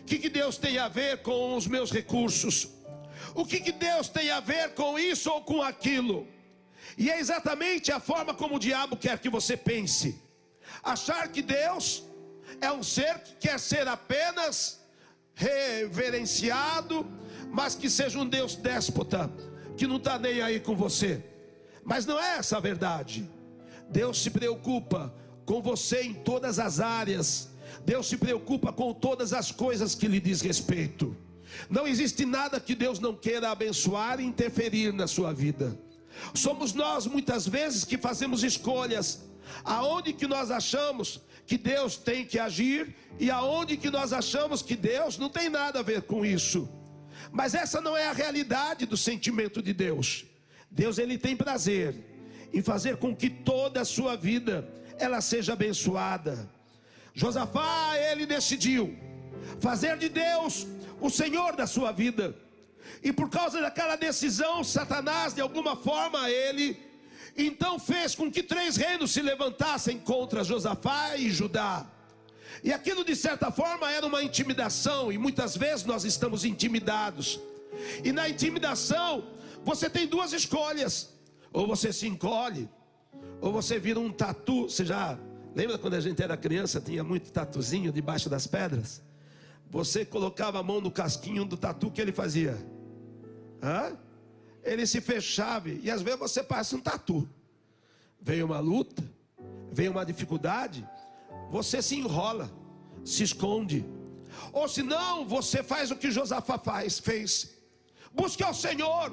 O 0.00 0.04
que, 0.04 0.18
que 0.18 0.28
Deus 0.28 0.56
tem 0.56 0.78
a 0.78 0.88
ver 0.88 1.22
com 1.22 1.56
os 1.56 1.66
meus 1.66 1.90
recursos? 1.90 2.68
O 3.34 3.44
que, 3.44 3.60
que 3.60 3.72
Deus 3.72 4.08
tem 4.08 4.30
a 4.30 4.40
ver 4.40 4.74
com 4.74 4.98
isso 4.98 5.30
ou 5.30 5.42
com 5.42 5.62
aquilo? 5.62 6.26
E 6.96 7.10
é 7.10 7.18
exatamente 7.18 7.92
a 7.92 8.00
forma 8.00 8.34
como 8.34 8.56
o 8.56 8.58
diabo 8.58 8.96
quer 8.96 9.18
que 9.18 9.28
você 9.28 9.56
pense. 9.56 10.20
Achar 10.82 11.28
que 11.28 11.42
Deus 11.42 12.04
é 12.60 12.70
um 12.70 12.82
ser 12.82 13.18
que 13.20 13.34
quer 13.34 13.58
ser 13.58 13.86
apenas 13.86 14.77
reverenciado, 15.38 17.06
mas 17.50 17.74
que 17.74 17.88
seja 17.88 18.18
um 18.18 18.28
Deus 18.28 18.56
déspota, 18.56 19.30
que 19.76 19.86
não 19.86 19.96
está 19.96 20.18
nem 20.18 20.42
aí 20.42 20.60
com 20.60 20.76
você. 20.76 21.24
Mas 21.84 22.04
não 22.04 22.20
é 22.20 22.36
essa 22.36 22.58
a 22.58 22.60
verdade. 22.60 23.28
Deus 23.88 24.22
se 24.22 24.30
preocupa 24.30 25.14
com 25.46 25.62
você 25.62 26.02
em 26.02 26.12
todas 26.12 26.58
as 26.58 26.80
áreas 26.80 27.48
Deus 27.84 28.06
se 28.06 28.16
preocupa 28.16 28.72
com 28.72 28.92
todas 28.92 29.32
as 29.32 29.50
coisas 29.50 29.94
que 29.94 30.08
lhe 30.08 30.20
diz 30.20 30.40
respeito. 30.40 31.16
Não 31.70 31.86
existe 31.86 32.24
nada 32.24 32.60
que 32.60 32.74
Deus 32.74 33.00
não 33.00 33.14
queira 33.14 33.50
abençoar 33.50 34.20
e 34.20 34.24
interferir 34.24 34.92
na 34.92 35.06
sua 35.06 35.32
vida. 35.32 35.78
Somos 36.34 36.74
nós 36.74 37.06
muitas 37.06 37.46
vezes 37.46 37.84
que 37.84 37.96
fazemos 37.96 38.42
escolhas 38.42 39.24
aonde 39.64 40.12
que 40.12 40.26
nós 40.26 40.50
achamos 40.50 41.20
que 41.48 41.56
Deus 41.56 41.96
tem 41.96 42.26
que 42.26 42.38
agir 42.38 42.94
e 43.18 43.30
aonde 43.30 43.78
que 43.78 43.88
nós 43.88 44.12
achamos 44.12 44.60
que 44.60 44.76
Deus 44.76 45.16
não 45.16 45.30
tem 45.30 45.48
nada 45.48 45.78
a 45.78 45.82
ver 45.82 46.02
com 46.02 46.22
isso. 46.22 46.68
Mas 47.32 47.54
essa 47.54 47.80
não 47.80 47.96
é 47.96 48.06
a 48.06 48.12
realidade 48.12 48.84
do 48.84 48.98
sentimento 48.98 49.62
de 49.62 49.72
Deus. 49.72 50.26
Deus 50.70 50.98
ele 50.98 51.16
tem 51.16 51.34
prazer 51.34 51.94
em 52.52 52.62
fazer 52.62 52.98
com 52.98 53.16
que 53.16 53.30
toda 53.30 53.80
a 53.80 53.84
sua 53.86 54.14
vida 54.14 54.68
ela 54.98 55.22
seja 55.22 55.54
abençoada. 55.54 56.50
Josafá, 57.14 57.96
ele 57.96 58.26
decidiu 58.26 58.94
fazer 59.58 59.96
de 59.96 60.10
Deus 60.10 60.66
o 61.00 61.08
Senhor 61.08 61.56
da 61.56 61.66
sua 61.66 61.92
vida. 61.92 62.36
E 63.02 63.10
por 63.10 63.30
causa 63.30 63.58
daquela 63.62 63.96
decisão, 63.96 64.62
Satanás, 64.62 65.32
de 65.32 65.40
alguma 65.40 65.74
forma, 65.76 66.30
ele 66.30 66.78
então 67.36 67.78
fez 67.78 68.14
com 68.14 68.30
que 68.30 68.42
três 68.42 68.76
reinos 68.76 69.12
se 69.12 69.22
levantassem 69.22 69.98
contra 69.98 70.44
Josafá 70.44 71.16
e 71.16 71.30
Judá. 71.30 71.86
E 72.62 72.72
aquilo, 72.72 73.04
de 73.04 73.14
certa 73.14 73.50
forma, 73.50 73.90
era 73.90 74.06
uma 74.06 74.22
intimidação, 74.22 75.12
e 75.12 75.18
muitas 75.18 75.56
vezes 75.56 75.84
nós 75.84 76.04
estamos 76.04 76.44
intimidados. 76.44 77.40
E 78.02 78.10
na 78.12 78.28
intimidação, 78.28 79.24
você 79.64 79.88
tem 79.88 80.06
duas 80.06 80.32
escolhas: 80.32 81.10
ou 81.52 81.66
você 81.66 81.92
se 81.92 82.06
encolhe, 82.06 82.68
ou 83.40 83.52
você 83.52 83.78
vira 83.78 84.00
um 84.00 84.10
tatu. 84.10 84.64
Você 84.64 84.84
já 84.84 85.18
Lembra 85.58 85.76
quando 85.76 85.94
a 85.94 86.00
gente 86.00 86.22
era 86.22 86.36
criança, 86.36 86.80
tinha 86.80 87.02
muito 87.02 87.32
tatuzinho 87.32 87.90
debaixo 87.90 88.30
das 88.30 88.46
pedras? 88.46 89.02
Você 89.68 90.04
colocava 90.04 90.60
a 90.60 90.62
mão 90.62 90.80
no 90.80 90.88
casquinho 90.88 91.44
do 91.44 91.56
tatu, 91.56 91.90
que 91.90 92.00
ele 92.00 92.12
fazia? 92.12 92.56
Hã? 93.60 93.96
Ele 94.62 94.86
se 94.86 95.00
fechava 95.00 95.68
e 95.68 95.90
às 95.90 96.02
vezes 96.02 96.18
você 96.18 96.42
passa 96.42 96.76
um 96.76 96.80
tatu. 96.80 97.28
Veio 98.20 98.46
uma 98.46 98.58
luta, 98.58 99.02
veio 99.72 99.90
uma 99.90 100.04
dificuldade, 100.04 100.86
você 101.50 101.80
se 101.80 101.96
enrola, 101.96 102.50
se 103.04 103.22
esconde. 103.22 103.84
Ou 104.52 104.68
se 104.68 104.82
não, 104.82 105.26
você 105.26 105.62
faz 105.62 105.90
o 105.90 105.96
que 105.96 106.10
Josafá 106.10 106.58
faz, 106.58 106.98
fez. 106.98 107.56
Busque 108.12 108.42
ao 108.42 108.54
Senhor, 108.54 109.12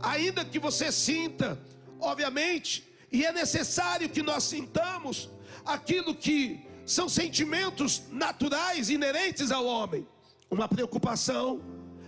ainda 0.00 0.44
que 0.44 0.58
você 0.58 0.90
sinta, 0.90 1.58
obviamente, 2.00 2.86
e 3.10 3.24
é 3.24 3.32
necessário 3.32 4.08
que 4.08 4.22
nós 4.22 4.44
sintamos 4.44 5.30
aquilo 5.64 6.14
que 6.14 6.66
são 6.84 7.08
sentimentos 7.08 8.02
naturais 8.10 8.90
inerentes 8.90 9.50
ao 9.50 9.64
homem. 9.64 10.06
Uma 10.50 10.68
preocupação, 10.68 11.60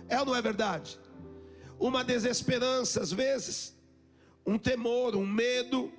é 0.07 0.19
ou 0.19 0.25
não 0.25 0.35
é 0.35 0.41
verdade? 0.41 0.97
Uma 1.79 2.03
desesperança 2.03 3.01
às 3.01 3.11
vezes, 3.11 3.73
um 4.45 4.57
temor, 4.57 5.15
um 5.15 5.25
medo. 5.25 5.91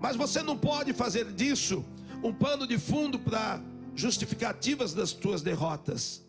Mas 0.00 0.16
você 0.16 0.42
não 0.42 0.56
pode 0.56 0.92
fazer 0.92 1.32
disso 1.32 1.84
um 2.22 2.32
pano 2.32 2.66
de 2.66 2.78
fundo 2.78 3.18
para 3.18 3.60
justificativas 3.94 4.94
das 4.94 5.12
tuas 5.12 5.42
derrotas. 5.42 6.22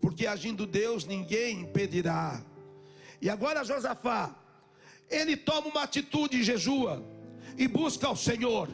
Porque 0.00 0.26
agindo 0.26 0.66
Deus, 0.66 1.04
ninguém 1.04 1.62
impedirá. 1.62 2.42
E 3.20 3.30
agora 3.30 3.64
Josafá, 3.64 4.34
ele 5.10 5.36
toma 5.36 5.68
uma 5.68 5.82
atitude, 5.82 6.42
jejua 6.42 7.04
e 7.56 7.66
busca 7.66 8.06
ao 8.06 8.16
Senhor. 8.16 8.68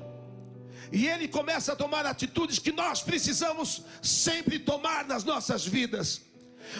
E 0.90 1.06
ele 1.06 1.28
começa 1.28 1.72
a 1.72 1.76
tomar 1.76 2.04
atitudes 2.04 2.58
que 2.58 2.72
nós 2.72 3.02
precisamos 3.02 3.82
sempre 4.02 4.58
tomar 4.58 5.06
nas 5.06 5.24
nossas 5.24 5.64
vidas. 5.64 6.22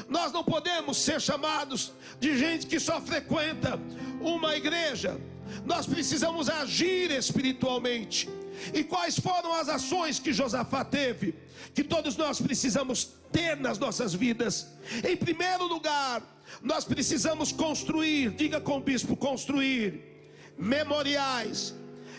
Nós 0.09 0.33
não 0.33 0.45
podemos 0.45 0.99
ser 0.99 1.21
chamados 1.21 1.93
de 2.19 2.37
gente 2.37 2.67
que 2.67 2.81
só 2.81 3.01
frequenta 3.01 3.79
uma 4.21 4.57
igreja. 4.57 5.21
Nós 5.65 5.87
precisamos 5.87 6.49
agir 6.49 7.11
espiritualmente. 7.11 8.29
E 8.73 8.85
quais 8.85 9.19
foram 9.19 9.53
as 9.55 9.69
ações 9.69 10.19
que 10.19 10.33
Josafá 10.33 10.85
teve? 10.85 11.35
Que 11.75 11.83
todos 11.83 12.17
nós 12.17 12.41
precisamos 12.41 13.11
ter 13.31 13.57
nas 13.57 13.79
nossas 13.79 14.15
vidas. 14.15 14.69
Em 15.09 15.17
primeiro 15.17 15.67
lugar, 15.67 16.23
nós 16.63 16.85
precisamos 16.85 17.51
construir, 17.51 18.31
diga 18.31 18.61
com 18.61 18.77
o 18.77 18.81
bispo, 18.81 19.17
construir 19.17 20.13
memoriais 20.59 21.75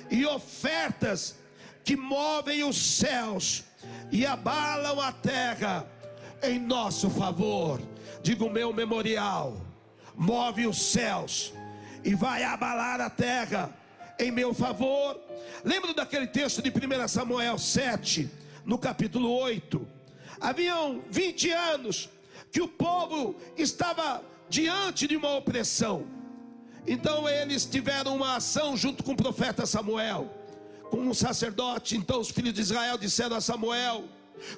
e 0.09 0.25
ofertas 0.25 1.35
que 1.83 1.95
movem 1.95 2.63
os 2.63 2.77
céus 2.97 3.63
e 4.11 4.25
abalam 4.25 4.99
a 4.99 5.11
terra 5.11 5.87
em 6.43 6.59
nosso 6.59 7.09
favor. 7.09 7.81
Digo 8.21 8.49
meu 8.49 8.73
memorial, 8.73 9.57
move 10.15 10.67
os 10.67 10.81
céus 10.81 11.53
e 12.03 12.13
vai 12.13 12.43
abalar 12.43 13.01
a 13.01 13.09
terra 13.09 13.73
em 14.19 14.31
meu 14.31 14.53
favor. 14.53 15.19
Lembro 15.63 15.93
daquele 15.93 16.27
texto 16.27 16.61
de 16.61 16.69
1 16.69 17.07
Samuel 17.07 17.57
7, 17.57 18.29
no 18.65 18.77
capítulo 18.77 19.31
8. 19.31 19.87
Haviam 20.39 21.01
20 21.09 21.51
anos 21.51 22.09
que 22.51 22.61
o 22.61 22.67
povo 22.67 23.35
estava 23.57 24.21
diante 24.49 25.07
de 25.07 25.15
uma 25.15 25.35
opressão. 25.35 26.05
Então 26.85 27.27
eles 27.27 27.65
tiveram 27.65 28.15
uma 28.15 28.35
ação 28.35 28.75
junto 28.75 29.03
com 29.03 29.13
o 29.13 29.17
profeta 29.17 29.65
Samuel, 29.65 30.29
com 30.89 30.97
um 30.97 31.13
sacerdote. 31.13 31.95
Então 31.95 32.19
os 32.19 32.29
filhos 32.29 32.53
de 32.53 32.61
Israel 32.61 32.97
disseram 32.97 33.37
a 33.37 33.41
Samuel: 33.41 34.03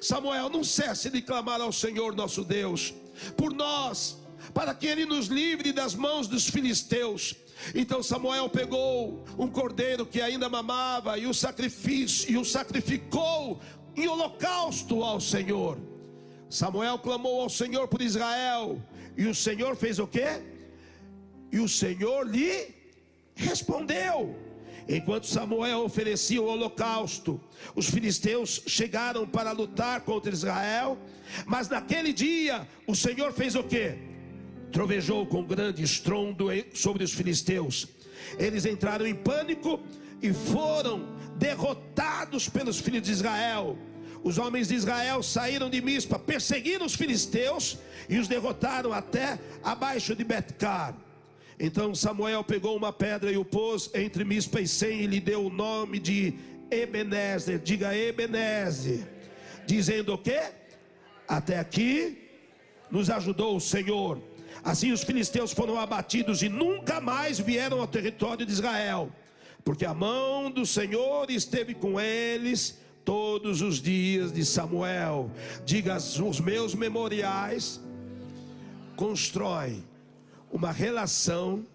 Samuel, 0.00 0.48
não 0.48 0.64
cesse 0.64 1.10
de 1.10 1.22
clamar 1.22 1.60
ao 1.60 1.72
Senhor 1.72 2.14
nosso 2.14 2.44
Deus 2.44 2.94
por 3.36 3.52
nós, 3.52 4.18
para 4.52 4.74
que 4.74 4.86
ele 4.86 5.04
nos 5.06 5.26
livre 5.26 5.72
das 5.72 5.94
mãos 5.94 6.28
dos 6.28 6.48
filisteus. 6.48 7.34
Então 7.74 8.02
Samuel 8.02 8.48
pegou 8.48 9.24
um 9.38 9.48
cordeiro 9.48 10.04
que 10.04 10.20
ainda 10.20 10.48
mamava 10.48 11.18
e 11.18 11.26
o 11.26 11.34
sacrifício 11.34 12.30
e 12.30 12.36
o 12.36 12.44
sacrificou 12.44 13.60
em 13.96 14.06
holocausto 14.06 15.02
ao 15.02 15.20
Senhor. 15.20 15.78
Samuel 16.48 16.98
clamou 16.98 17.40
ao 17.40 17.48
Senhor 17.48 17.88
por 17.88 18.00
Israel, 18.00 18.80
e 19.16 19.26
o 19.26 19.34
Senhor 19.34 19.74
fez 19.74 19.98
o 19.98 20.06
quê? 20.06 20.42
E 21.50 21.58
o 21.58 21.68
Senhor 21.68 22.26
lhe 22.26 22.74
respondeu. 23.34 24.45
Enquanto 24.88 25.26
Samuel 25.26 25.80
oferecia 25.80 26.40
o 26.40 26.46
holocausto, 26.46 27.40
os 27.74 27.90
filisteus 27.90 28.62
chegaram 28.66 29.26
para 29.26 29.50
lutar 29.50 30.02
contra 30.02 30.32
Israel, 30.32 30.96
mas 31.44 31.68
naquele 31.68 32.12
dia 32.12 32.66
o 32.86 32.94
Senhor 32.94 33.32
fez 33.32 33.56
o 33.56 33.64
quê? 33.64 33.98
Trovejou 34.70 35.26
com 35.26 35.44
grande 35.44 35.82
estrondo 35.82 36.46
sobre 36.72 37.02
os 37.02 37.12
filisteus. 37.12 37.88
Eles 38.38 38.64
entraram 38.64 39.06
em 39.06 39.14
pânico 39.14 39.80
e 40.22 40.32
foram 40.32 41.16
derrotados 41.36 42.48
pelos 42.48 42.78
filhos 42.78 43.02
de 43.02 43.12
Israel. 43.12 43.76
Os 44.22 44.38
homens 44.38 44.68
de 44.68 44.74
Israel 44.74 45.22
saíram 45.22 45.68
de 45.68 45.80
Mispa, 45.80 46.18
perseguiram 46.18 46.86
os 46.86 46.94
filisteus 46.94 47.78
e 48.08 48.18
os 48.18 48.28
derrotaram 48.28 48.92
até 48.92 49.38
abaixo 49.62 50.14
de 50.14 50.24
Betcar. 50.24 51.05
Então 51.58 51.94
Samuel 51.94 52.44
pegou 52.44 52.76
uma 52.76 52.92
pedra 52.92 53.32
e 53.32 53.36
o 53.36 53.44
pôs 53.44 53.90
entre 53.94 54.24
Mispa 54.24 54.60
e 54.60 54.68
Sem 54.68 55.00
e 55.00 55.06
lhe 55.06 55.20
deu 55.20 55.46
o 55.46 55.50
nome 55.50 55.98
de 55.98 56.34
Ebenezer. 56.70 57.58
Diga 57.58 57.96
Ebenezer. 57.96 59.06
Dizendo 59.66 60.12
o 60.12 60.18
quê? 60.18 60.40
Até 61.26 61.58
aqui 61.58 62.28
nos 62.90 63.08
ajudou 63.08 63.56
o 63.56 63.60
Senhor. 63.60 64.20
Assim 64.62 64.92
os 64.92 65.02
filisteus 65.02 65.52
foram 65.52 65.78
abatidos 65.78 66.42
e 66.42 66.48
nunca 66.48 67.00
mais 67.00 67.38
vieram 67.38 67.80
ao 67.80 67.86
território 67.86 68.44
de 68.44 68.52
Israel, 68.52 69.10
porque 69.64 69.84
a 69.84 69.94
mão 69.94 70.50
do 70.50 70.66
Senhor 70.66 71.30
esteve 71.30 71.72
com 71.74 72.00
eles 72.00 72.78
todos 73.04 73.62
os 73.62 73.80
dias 73.80 74.32
de 74.32 74.44
Samuel. 74.44 75.30
Diga 75.64 75.96
os 75.96 76.40
meus 76.40 76.74
memoriais 76.74 77.80
constrói 78.96 79.84
uma 80.56 80.72
relação 80.72 81.66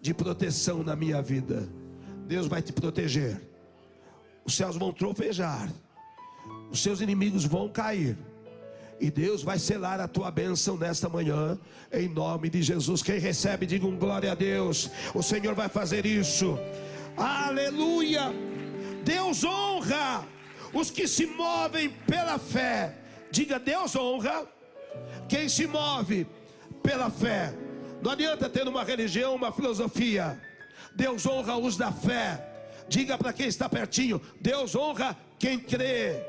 de 0.00 0.14
proteção 0.14 0.84
na 0.84 0.94
minha 0.94 1.20
vida. 1.20 1.68
Deus 2.24 2.46
vai 2.46 2.62
te 2.62 2.72
proteger. 2.72 3.42
Os 4.44 4.54
céus 4.54 4.76
vão 4.76 4.92
trovejar. 4.92 5.68
Os 6.70 6.80
seus 6.80 7.00
inimigos 7.00 7.44
vão 7.44 7.68
cair. 7.68 8.16
E 9.00 9.10
Deus 9.10 9.42
vai 9.42 9.58
selar 9.58 10.00
a 10.00 10.06
tua 10.06 10.30
bênção 10.30 10.76
nesta 10.76 11.08
manhã, 11.08 11.58
em 11.92 12.08
nome 12.08 12.48
de 12.48 12.62
Jesus. 12.62 13.02
Quem 13.02 13.18
recebe, 13.18 13.66
diga 13.66 13.88
um 13.88 13.98
glória 13.98 14.30
a 14.30 14.36
Deus. 14.36 14.88
O 15.12 15.20
Senhor 15.20 15.56
vai 15.56 15.68
fazer 15.68 16.06
isso. 16.06 16.56
Aleluia. 17.16 18.32
Deus 19.04 19.42
honra 19.42 20.24
os 20.72 20.92
que 20.92 21.08
se 21.08 21.26
movem 21.26 21.90
pela 22.06 22.38
fé. 22.38 22.96
Diga, 23.32 23.58
Deus 23.58 23.96
honra 23.96 24.46
quem 25.28 25.48
se 25.48 25.66
move 25.66 26.24
pela 26.84 27.10
fé. 27.10 27.52
Não 28.02 28.10
adianta 28.10 28.50
ter 28.50 28.66
uma 28.66 28.82
religião, 28.82 29.36
uma 29.36 29.52
filosofia. 29.52 30.40
Deus 30.92 31.24
honra 31.24 31.56
os 31.56 31.76
da 31.76 31.92
fé. 31.92 32.48
Diga 32.88 33.16
para 33.16 33.32
quem 33.32 33.46
está 33.46 33.68
pertinho: 33.68 34.20
Deus 34.40 34.74
honra 34.74 35.16
quem 35.38 35.56
crê. 35.56 36.20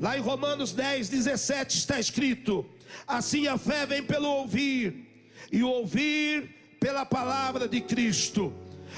Lá 0.00 0.16
em 0.16 0.20
Romanos 0.20 0.72
10, 0.72 1.10
17 1.10 1.76
está 1.76 2.00
escrito: 2.00 2.64
Assim 3.06 3.46
a 3.46 3.58
fé 3.58 3.84
vem 3.84 4.02
pelo 4.02 4.28
ouvir, 4.28 5.06
e 5.52 5.62
o 5.62 5.68
ouvir 5.68 6.76
pela 6.80 7.04
palavra 7.04 7.68
de 7.68 7.82
Cristo. 7.82 8.52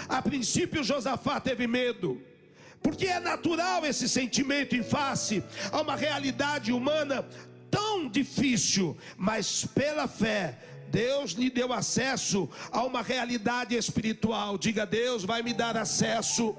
A 0.09 0.23
princípio, 0.23 0.85
Josafá 0.85 1.41
teve 1.41 1.67
medo, 1.67 2.23
porque 2.83 3.07
é 3.07 3.19
natural 3.19 3.85
esse 3.85 4.09
sentimento 4.09 4.77
em 4.77 4.83
face 4.83 5.43
a 5.73 5.81
uma 5.81 5.97
realidade 5.97 6.71
humana 6.71 7.27
tão 7.69 8.09
difícil, 8.09 8.97
mas 9.17 9.65
pela 9.75 10.07
fé 10.07 10.57
Deus 10.91 11.33
lhe 11.33 11.51
deu 11.51 11.73
acesso 11.73 12.49
a 12.71 12.83
uma 12.85 13.03
realidade 13.03 13.75
espiritual. 13.75 14.59
Diga, 14.59 14.87
Deus 14.87 15.25
vai 15.25 15.43
me 15.43 15.53
dar 15.53 15.77
acesso 15.77 16.57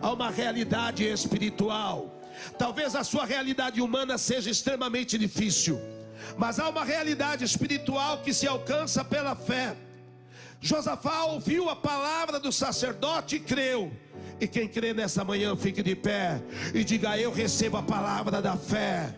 a 0.00 0.12
uma 0.12 0.30
realidade 0.30 1.04
espiritual. 1.04 2.20
Talvez 2.56 2.94
a 2.94 3.04
sua 3.04 3.24
realidade 3.24 3.80
humana 3.80 4.16
seja 4.16 4.50
extremamente 4.50 5.18
difícil, 5.18 5.80
mas 6.36 6.58
há 6.58 6.68
uma 6.68 6.84
realidade 6.84 7.44
espiritual 7.44 8.18
que 8.18 8.32
se 8.32 8.46
alcança 8.46 9.04
pela 9.04 9.34
fé. 9.34 9.76
Josafá 10.60 11.24
ouviu 11.24 11.68
a 11.68 11.76
palavra 11.76 12.40
do 12.40 12.52
sacerdote 12.52 13.36
e 13.36 13.40
creu. 13.40 13.92
E 14.40 14.46
quem 14.46 14.68
crê 14.68 14.92
nessa 14.92 15.24
manhã, 15.24 15.56
fique 15.56 15.82
de 15.82 15.96
pé 15.96 16.40
e 16.72 16.84
diga: 16.84 17.18
Eu 17.18 17.32
recebo 17.32 17.76
a 17.76 17.82
palavra 17.82 18.40
da 18.40 18.56
fé, 18.56 19.14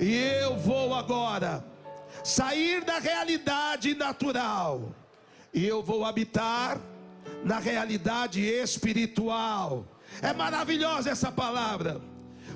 e 0.00 0.14
eu 0.14 0.56
vou 0.56 0.94
agora 0.94 1.64
sair 2.24 2.84
da 2.84 2.98
realidade 2.98 3.94
natural 3.94 4.94
e 5.56 5.66
eu 5.66 5.82
vou 5.82 6.04
habitar 6.04 6.78
na 7.42 7.58
realidade 7.58 8.42
espiritual. 8.42 9.86
É 10.20 10.32
maravilhosa 10.34 11.08
essa 11.08 11.32
palavra. 11.32 12.00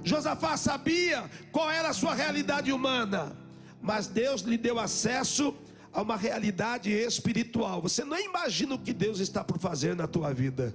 Josafá 0.05 0.57
sabia 0.59 1.31
qual 1.51 1.71
era 1.71 1.89
a 1.89 1.93
sua 1.95 2.15
realidade 2.15 2.71
humana, 2.71 3.35
mas 3.81 4.07
Deus 4.07 4.43
lhe 4.43 4.59
deu 4.59 4.79
acesso 4.79 5.55
a 5.91 6.03
uma 6.03 6.17
realidade 6.17 6.91
espiritual. 6.91 7.81
Você 7.81 8.05
não 8.05 8.19
imagina 8.19 8.75
o 8.75 8.79
que 8.79 8.93
Deus 8.93 9.19
está 9.19 9.43
por 9.43 9.59
fazer 9.59 9.97
na 9.97 10.07
tua 10.07 10.33
vida. 10.35 10.75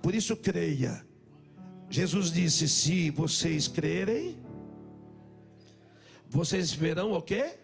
Por 0.00 0.14
isso 0.14 0.34
creia. 0.34 1.04
Jesus 1.90 2.32
disse: 2.32 2.66
"Se 2.66 3.10
vocês 3.10 3.68
crerem, 3.68 4.38
vocês 6.30 6.72
verão 6.72 7.12
o 7.12 7.20
quê? 7.20 7.58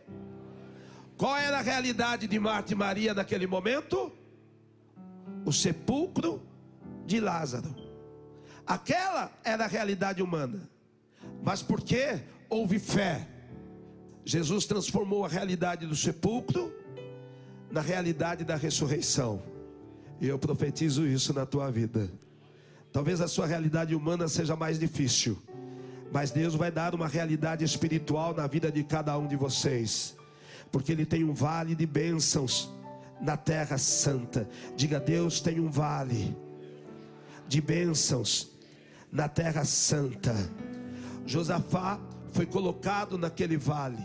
Qual 1.17 1.37
era 1.37 1.59
a 1.59 1.63
realidade 1.63 2.27
de 2.27 2.39
Marta 2.39 2.73
e 2.73 2.77
Maria 2.77 3.15
naquele 3.15 3.47
momento? 3.47 4.13
O 5.45 5.53
sepulcro 5.53 6.43
de 7.07 7.21
Lázaro. 7.21 7.73
Aquela 8.67 9.31
era 9.45 9.65
a 9.65 9.69
realidade 9.69 10.21
humana. 10.21 10.69
Mas 11.45 11.63
porque 11.63 12.21
houve 12.51 12.81
fé, 12.81 13.29
Jesus 14.25 14.67
transformou 14.67 15.25
a 15.25 15.29
realidade 15.29 15.87
do 15.87 15.95
sepulcro 15.95 16.75
na 17.71 17.81
realidade 17.81 18.45
da 18.45 18.57
ressurreição. 18.57 19.41
E 20.21 20.27
eu 20.27 20.41
profetizo 20.41 21.07
isso 21.07 21.33
na 21.33 21.47
tua 21.47 21.71
vida. 21.71 22.11
Talvez 22.93 23.21
a 23.21 23.29
sua 23.29 23.47
realidade 23.47 23.95
humana 23.95 24.27
seja 24.27 24.57
mais 24.57 24.77
difícil 24.77 25.41
mas 26.13 26.31
Deus 26.31 26.55
vai 26.55 26.71
dar 26.71 26.95
uma 26.95 27.09
realidade 27.09 27.65
espiritual 27.65 28.35
na 28.35 28.47
vida 28.47 28.71
de 28.71 28.83
cada 28.85 29.17
um 29.19 29.27
de 29.27 29.37
vocês, 29.37 30.17
porque 30.71 30.93
Ele 30.93 31.07
tem 31.07 31.25
um 31.25 31.35
vale 31.35 31.75
de 31.75 31.87
bênçãos 31.87 32.71
na 33.21 33.37
terra 33.37 33.79
santa. 33.79 34.49
Diga, 34.77 35.01
Deus 35.01 35.41
tem 35.41 35.61
um 35.61 35.71
vale 35.71 36.37
de 37.49 37.61
bênçãos 37.61 38.51
na 39.11 39.29
terra 39.29 39.65
santa. 39.65 40.35
Josafá 41.25 41.99
foi 42.33 42.47
colocado 42.47 43.17
naquele 43.19 43.57
vale. 43.57 44.03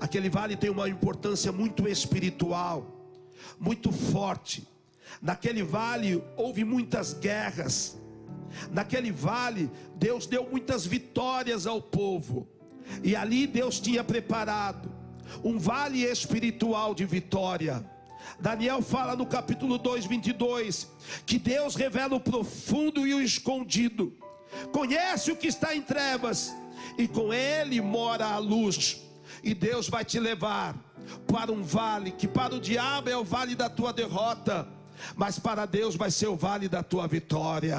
Aquele 0.00 0.28
vale 0.28 0.56
tem 0.56 0.70
uma 0.70 0.88
importância 0.88 1.50
muito 1.50 1.88
espiritual, 1.88 2.86
muito 3.58 3.90
forte. 3.90 4.66
Naquele 5.20 5.62
vale 5.62 6.22
houve 6.36 6.64
muitas 6.64 7.14
guerras, 7.14 7.97
Naquele 8.70 9.10
vale, 9.10 9.70
Deus 9.94 10.26
deu 10.26 10.48
muitas 10.50 10.86
vitórias 10.86 11.66
ao 11.66 11.80
povo. 11.80 12.48
E 13.02 13.14
ali 13.14 13.46
Deus 13.46 13.78
tinha 13.80 14.02
preparado 14.02 14.90
um 15.44 15.58
vale 15.58 16.04
espiritual 16.04 16.94
de 16.94 17.04
vitória. 17.04 17.84
Daniel 18.40 18.82
fala 18.82 19.16
no 19.16 19.26
capítulo 19.26 19.78
2, 19.78 20.06
22, 20.06 20.88
que 21.26 21.38
Deus 21.38 21.74
revela 21.74 22.14
o 22.14 22.20
profundo 22.20 23.06
e 23.06 23.14
o 23.14 23.20
escondido, 23.20 24.16
conhece 24.72 25.30
o 25.30 25.36
que 25.36 25.46
está 25.46 25.74
em 25.74 25.82
trevas, 25.82 26.54
e 26.96 27.08
com 27.08 27.32
ele 27.32 27.80
mora 27.80 28.26
a 28.26 28.38
luz. 28.38 29.02
E 29.42 29.54
Deus 29.54 29.88
vai 29.88 30.04
te 30.04 30.18
levar 30.18 30.76
para 31.26 31.52
um 31.52 31.62
vale 31.62 32.10
que 32.10 32.28
para 32.28 32.54
o 32.54 32.60
diabo 32.60 33.08
é 33.08 33.16
o 33.16 33.24
vale 33.24 33.54
da 33.54 33.68
tua 33.68 33.92
derrota, 33.92 34.68
mas 35.16 35.38
para 35.38 35.64
Deus 35.64 35.96
vai 35.96 36.10
ser 36.10 36.26
o 36.26 36.36
vale 36.36 36.68
da 36.68 36.82
tua 36.82 37.06
vitória. 37.06 37.78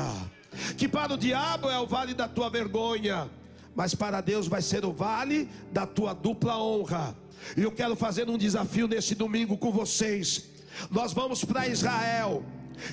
Que 0.78 0.88
para 0.88 1.14
o 1.14 1.18
diabo 1.18 1.70
é 1.70 1.80
o 1.80 1.88
vale 1.88 2.14
da 2.14 2.28
tua 2.28 2.50
vergonha, 2.50 3.30
mas 3.76 3.94
para 3.94 4.22
Deus 4.22 4.48
vai 4.48 4.62
ser 4.62 4.86
o 4.86 4.92
vale 4.92 5.50
da 5.72 5.86
tua 5.86 6.14
dupla 6.14 6.58
honra. 6.58 7.16
E 7.56 7.62
eu 7.62 7.72
quero 7.72 7.96
fazer 7.96 8.30
um 8.30 8.38
desafio 8.38 8.88
neste 8.88 9.16
domingo 9.16 9.58
com 9.58 9.72
vocês. 9.72 10.50
Nós 10.90 11.14
vamos 11.14 11.44
para 11.44 11.68
Israel 11.68 12.44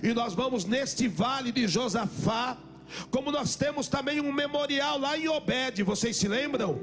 e 0.02 0.12
nós 0.12 0.34
vamos 0.34 0.64
neste 0.64 1.08
vale 1.08 1.52
de 1.52 1.66
Josafá. 1.66 2.56
Como 3.10 3.32
nós 3.32 3.56
temos 3.56 3.88
também 3.88 4.20
um 4.20 4.32
memorial 4.32 4.98
lá 4.98 5.18
em 5.18 5.28
Obed, 5.28 5.82
vocês 5.82 6.16
se 6.16 6.28
lembram? 6.28 6.78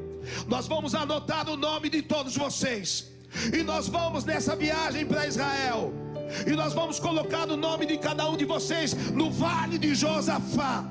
Nós 0.47 0.67
vamos 0.67 0.93
anotar 0.93 1.49
o 1.49 1.55
nome 1.55 1.89
de 1.89 2.01
todos 2.01 2.35
vocês. 2.35 3.11
E 3.53 3.63
nós 3.63 3.87
vamos 3.87 4.25
nessa 4.25 4.55
viagem 4.55 5.05
para 5.05 5.25
Israel. 5.27 6.02
E 6.45 6.51
nós 6.51 6.73
vamos 6.73 6.99
colocar 6.99 7.49
o 7.49 7.57
nome 7.57 7.85
de 7.85 7.97
cada 7.97 8.29
um 8.29 8.37
de 8.37 8.45
vocês 8.45 8.93
no 9.11 9.29
vale 9.31 9.77
de 9.77 9.93
Josafá. 9.95 10.87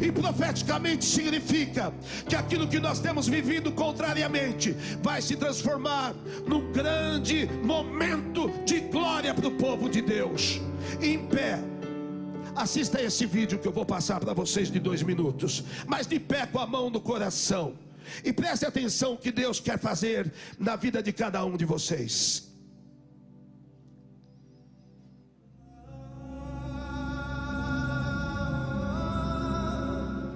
E 0.00 0.10
profeticamente 0.10 1.04
significa 1.04 1.92
que 2.28 2.34
aquilo 2.34 2.66
que 2.66 2.80
nós 2.80 3.00
temos 3.00 3.28
vivido 3.28 3.70
contrariamente 3.72 4.74
vai 5.02 5.20
se 5.20 5.36
transformar 5.36 6.14
num 6.46 6.72
grande 6.72 7.46
momento 7.62 8.50
de 8.64 8.80
glória 8.80 9.34
para 9.34 9.48
o 9.48 9.52
povo 9.52 9.88
de 9.88 10.00
Deus. 10.00 10.60
Em 11.00 11.18
pé. 11.26 11.58
Assista 12.54 13.02
esse 13.02 13.26
vídeo 13.26 13.58
que 13.58 13.66
eu 13.66 13.72
vou 13.72 13.84
passar 13.84 14.20
para 14.20 14.32
vocês 14.32 14.70
de 14.70 14.78
dois 14.78 15.02
minutos, 15.02 15.64
mas 15.86 16.06
de 16.06 16.20
pé 16.20 16.46
com 16.46 16.60
a 16.60 16.66
mão 16.66 16.88
no 16.88 17.00
coração. 17.00 17.74
E 18.24 18.32
preste 18.32 18.64
atenção 18.64 19.14
o 19.14 19.16
que 19.16 19.32
Deus 19.32 19.58
quer 19.58 19.78
fazer 19.78 20.32
na 20.58 20.76
vida 20.76 21.02
de 21.02 21.12
cada 21.12 21.44
um 21.44 21.56
de 21.56 21.64
vocês. 21.64 22.53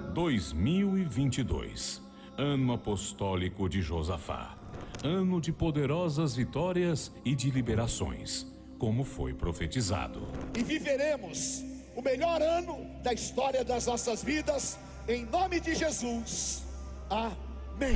2022, 0.09 2.01
ano 2.37 2.73
apostólico 2.73 3.69
de 3.69 3.81
Josafá, 3.81 4.57
ano 5.03 5.39
de 5.39 5.51
poderosas 5.51 6.35
vitórias 6.35 7.11
e 7.23 7.35
de 7.35 7.51
liberações, 7.51 8.47
como 8.79 9.03
foi 9.03 9.33
profetizado. 9.33 10.27
E 10.57 10.63
viveremos 10.63 11.63
o 11.95 12.01
melhor 12.01 12.41
ano 12.41 12.85
da 13.03 13.13
história 13.13 13.63
das 13.63 13.85
nossas 13.85 14.23
vidas, 14.23 14.79
em 15.07 15.25
nome 15.25 15.59
de 15.59 15.75
Jesus. 15.75 16.63
Amém. 17.09 17.95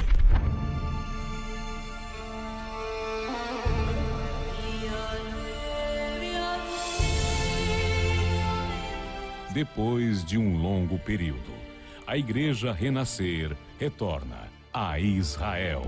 Depois 9.52 10.24
de 10.24 10.38
um 10.38 10.58
longo 10.58 10.98
período 11.00 11.63
a 12.06 12.18
igreja 12.18 12.74
renascer 12.74 13.56
retorna 13.80 14.50
a 14.74 15.00
Israel. 15.00 15.84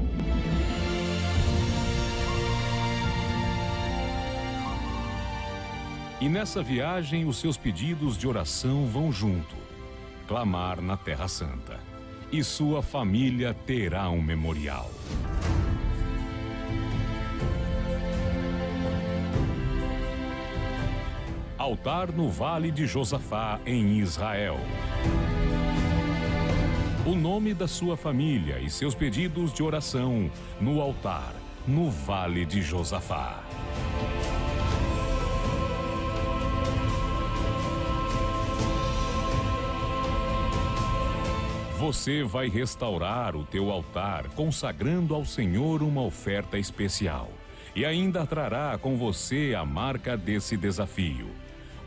E 6.22 6.30
nessa 6.30 6.64
viagem 6.64 7.26
os 7.26 7.38
seus 7.38 7.58
pedidos 7.58 8.18
de 8.18 8.28
oração 8.28 8.88
vão 8.88 9.12
junto. 9.12 9.56
Clamar 10.28 10.82
na 10.82 10.96
Terra 10.96 11.28
Santa. 11.28 11.80
E 12.32 12.44
sua 12.44 12.82
família 12.82 13.54
terá 13.54 14.10
um 14.10 14.22
memorial. 14.22 14.90
Altar 21.58 22.12
no 22.12 22.30
Vale 22.30 22.72
de 22.72 22.88
Josafá, 22.88 23.60
em 23.66 24.00
Israel 24.00 24.60
o 27.06 27.14
nome 27.14 27.54
da 27.54 27.68
sua 27.68 27.96
família 27.96 28.58
e 28.60 28.68
seus 28.68 28.96
pedidos 28.96 29.54
de 29.54 29.62
oração 29.62 30.30
no 30.60 30.82
altar, 30.82 31.36
no 31.68 31.92
Vale 31.92 32.46
de 32.48 32.64
Josafá. 32.64 33.44
Você 41.78 42.24
vai 42.24 42.50
restaurar 42.50 43.36
o 43.36 43.44
teu 43.44 43.70
altar, 43.70 44.28
consagrando 44.30 45.14
ao 45.14 45.24
Senhor 45.24 45.84
uma 45.84 46.02
oferta 46.02 46.58
especial. 46.58 47.30
E 47.76 47.86
ainda 47.86 48.26
trará 48.26 48.80
com 48.80 48.98
você 48.98 49.54
a 49.56 49.64
marca 49.64 50.18
desse 50.18 50.58
desafio: 50.58 51.30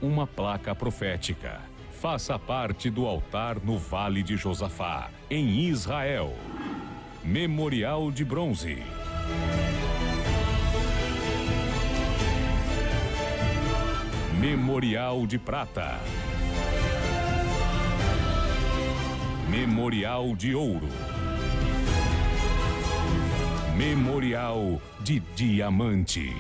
uma 0.01 0.29
placa 0.29 0.77
profética 0.77 1.68
faça 2.01 2.39
parte 2.39 2.89
do 2.89 3.07
altar 3.07 3.57
no 3.61 3.77
Vale 3.77 4.23
de 4.23 4.37
Josafá, 4.37 5.11
em 5.29 5.63
Israel. 5.63 6.33
Memorial 7.25 8.13
de 8.13 8.25
Bronze. 8.25 8.81
Memorial 14.39 15.27
de 15.27 15.41
Prata. 15.41 15.99
Memorial 19.49 20.37
de 20.37 20.55
Ouro. 20.55 20.89
Memorial 23.77 24.81
de 25.01 25.19
Diamante. 25.35 26.33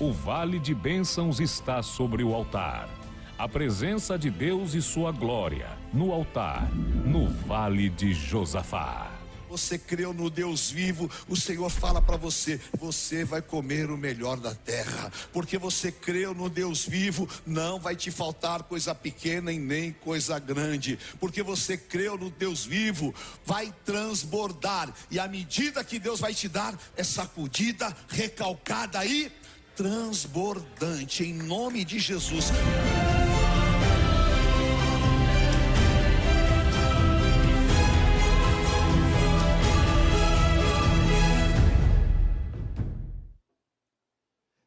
O 0.00 0.12
vale 0.12 0.60
de 0.60 0.72
bênçãos 0.76 1.40
está 1.40 1.82
sobre 1.82 2.22
o 2.22 2.32
altar. 2.32 2.88
A 3.36 3.48
presença 3.48 4.16
de 4.16 4.30
Deus 4.30 4.74
e 4.74 4.80
sua 4.80 5.10
glória 5.10 5.76
no 5.92 6.12
altar, 6.12 6.72
no 6.72 7.28
vale 7.28 7.88
de 7.88 8.14
Josafá. 8.14 9.10
Você 9.48 9.76
creu 9.76 10.14
no 10.14 10.30
Deus 10.30 10.70
vivo, 10.70 11.10
o 11.26 11.34
Senhor 11.34 11.68
fala 11.68 12.00
para 12.00 12.16
você: 12.16 12.60
você 12.78 13.24
vai 13.24 13.42
comer 13.42 13.90
o 13.90 13.96
melhor 13.96 14.38
da 14.38 14.54
terra, 14.54 15.10
porque 15.32 15.58
você 15.58 15.90
creu 15.90 16.32
no 16.32 16.48
Deus 16.48 16.86
vivo, 16.86 17.28
não 17.44 17.80
vai 17.80 17.96
te 17.96 18.12
faltar 18.12 18.62
coisa 18.62 18.94
pequena 18.94 19.50
e 19.50 19.58
nem 19.58 19.90
coisa 19.90 20.38
grande, 20.38 20.96
porque 21.18 21.42
você 21.42 21.76
creu 21.76 22.16
no 22.16 22.30
Deus 22.30 22.64
vivo, 22.64 23.12
vai 23.44 23.74
transbordar, 23.84 24.94
e 25.10 25.18
a 25.18 25.26
medida 25.26 25.82
que 25.82 25.98
Deus 25.98 26.20
vai 26.20 26.34
te 26.34 26.46
dar 26.46 26.78
é 26.96 27.02
sacudida, 27.02 27.96
recalcada 28.08 29.04
e 29.04 29.32
transbordante, 29.78 31.22
em 31.22 31.34
nome 31.34 31.84
de 31.84 32.00
Jesus. 32.00 32.46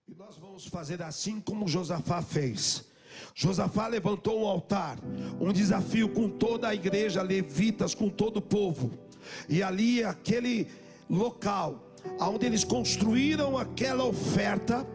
E 0.07 0.15
nós 0.15 0.37
vamos 0.37 0.65
fazer 0.67 1.01
assim 1.01 1.41
como 1.41 1.67
Josafá 1.67 2.21
fez. 2.21 2.85
Josafá 3.35 3.87
levantou 3.87 4.43
um 4.43 4.47
altar, 4.47 4.97
um 5.41 5.51
desafio 5.51 6.07
com 6.07 6.29
toda 6.29 6.69
a 6.69 6.73
igreja, 6.73 7.21
levitas, 7.21 7.93
com 7.93 8.07
todo 8.07 8.37
o 8.37 8.41
povo. 8.41 8.89
E 9.49 9.61
ali, 9.61 10.05
aquele 10.05 10.69
local, 11.09 11.91
onde 12.17 12.45
eles 12.45 12.63
construíram 12.63 13.57
aquela 13.57 14.05
oferta, 14.05 14.87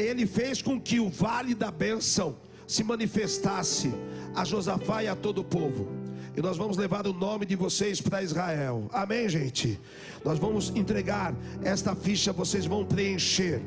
ele 0.00 0.26
fez 0.26 0.62
com 0.62 0.80
que 0.80 1.00
o 1.00 1.08
vale 1.08 1.54
da 1.54 1.70
bênção 1.70 2.36
se 2.66 2.84
manifestasse 2.84 3.92
a 4.34 4.44
Josafá 4.44 5.02
e 5.02 5.08
a 5.08 5.16
todo 5.16 5.40
o 5.40 5.44
povo. 5.44 5.88
E 6.36 6.40
nós 6.40 6.56
vamos 6.56 6.76
levar 6.76 7.06
o 7.06 7.12
nome 7.12 7.44
de 7.44 7.56
vocês 7.56 8.00
para 8.00 8.22
Israel. 8.22 8.88
Amém, 8.92 9.28
gente? 9.28 9.80
Nós 10.24 10.38
vamos 10.38 10.70
entregar 10.70 11.34
esta 11.62 11.94
ficha, 11.94 12.32
vocês 12.32 12.66
vão 12.66 12.84
preencher. 12.84 13.60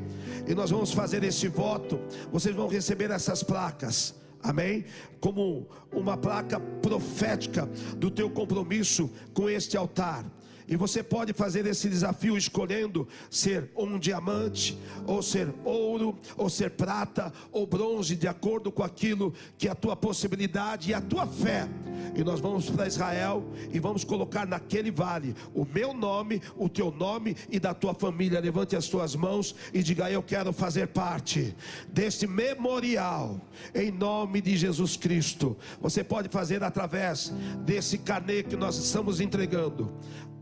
E 0.46 0.54
nós 0.54 0.70
vamos 0.70 0.92
fazer 0.92 1.22
esse 1.22 1.48
voto. 1.48 2.00
Vocês 2.32 2.54
vão 2.54 2.66
receber 2.66 3.10
essas 3.10 3.42
placas. 3.42 4.14
Amém? 4.42 4.84
Como 5.20 5.66
uma 5.92 6.16
placa 6.16 6.58
profética 6.58 7.66
do 7.96 8.10
teu 8.10 8.30
compromisso 8.30 9.10
com 9.32 9.48
este 9.48 9.76
altar. 9.76 10.24
E 10.66 10.76
você 10.76 11.02
pode 11.02 11.32
fazer 11.32 11.66
esse 11.66 11.88
desafio 11.88 12.36
escolhendo 12.36 13.06
ser 13.30 13.70
um 13.76 13.98
diamante, 13.98 14.78
ou 15.06 15.22
ser 15.22 15.52
ouro, 15.64 16.16
ou 16.36 16.48
ser 16.48 16.70
prata, 16.70 17.32
ou 17.52 17.66
bronze, 17.66 18.16
de 18.16 18.26
acordo 18.26 18.72
com 18.72 18.82
aquilo 18.82 19.34
que 19.58 19.68
é 19.68 19.70
a 19.70 19.74
tua 19.74 19.94
possibilidade 19.94 20.90
e 20.90 20.94
a 20.94 21.00
tua 21.00 21.26
fé. 21.26 21.68
E 22.14 22.24
nós 22.24 22.40
vamos 22.40 22.70
para 22.70 22.86
Israel 22.86 23.44
e 23.72 23.78
vamos 23.78 24.04
colocar 24.04 24.46
naquele 24.46 24.90
vale 24.90 25.34
o 25.54 25.66
meu 25.66 25.92
nome, 25.92 26.40
o 26.56 26.68
teu 26.68 26.90
nome 26.90 27.36
e 27.50 27.58
da 27.60 27.74
tua 27.74 27.94
família. 27.94 28.40
Levante 28.40 28.74
as 28.76 28.88
tuas 28.88 29.14
mãos 29.14 29.54
e 29.72 29.82
diga: 29.82 30.10
Eu 30.10 30.22
quero 30.22 30.52
fazer 30.52 30.88
parte 30.88 31.54
deste 31.88 32.26
memorial, 32.26 33.40
em 33.74 33.90
nome 33.90 34.40
de 34.40 34.56
Jesus 34.56 34.96
Cristo. 34.96 35.56
Você 35.80 36.02
pode 36.02 36.28
fazer 36.28 36.62
através 36.62 37.32
desse 37.64 37.98
carnê 37.98 38.42
que 38.42 38.56
nós 38.56 38.76
estamos 38.76 39.20
entregando 39.20 39.92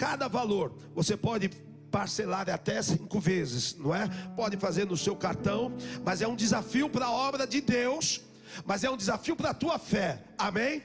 cada 0.02 0.26
valor 0.26 0.72
você 0.96 1.16
pode 1.16 1.48
parcelar 1.88 2.50
até 2.50 2.82
cinco 2.82 3.20
vezes, 3.20 3.76
não 3.76 3.94
é? 3.94 4.08
Pode 4.34 4.56
fazer 4.56 4.84
no 4.84 4.96
seu 4.96 5.14
cartão, 5.14 5.72
mas 6.04 6.20
é 6.20 6.26
um 6.26 6.34
desafio 6.34 6.90
para 6.90 7.06
a 7.06 7.12
obra 7.12 7.46
de 7.46 7.60
Deus, 7.60 8.20
mas 8.64 8.82
é 8.82 8.90
um 8.90 8.96
desafio 8.96 9.36
para 9.36 9.50
a 9.50 9.54
tua 9.54 9.78
fé, 9.78 10.24
amém? 10.36 10.82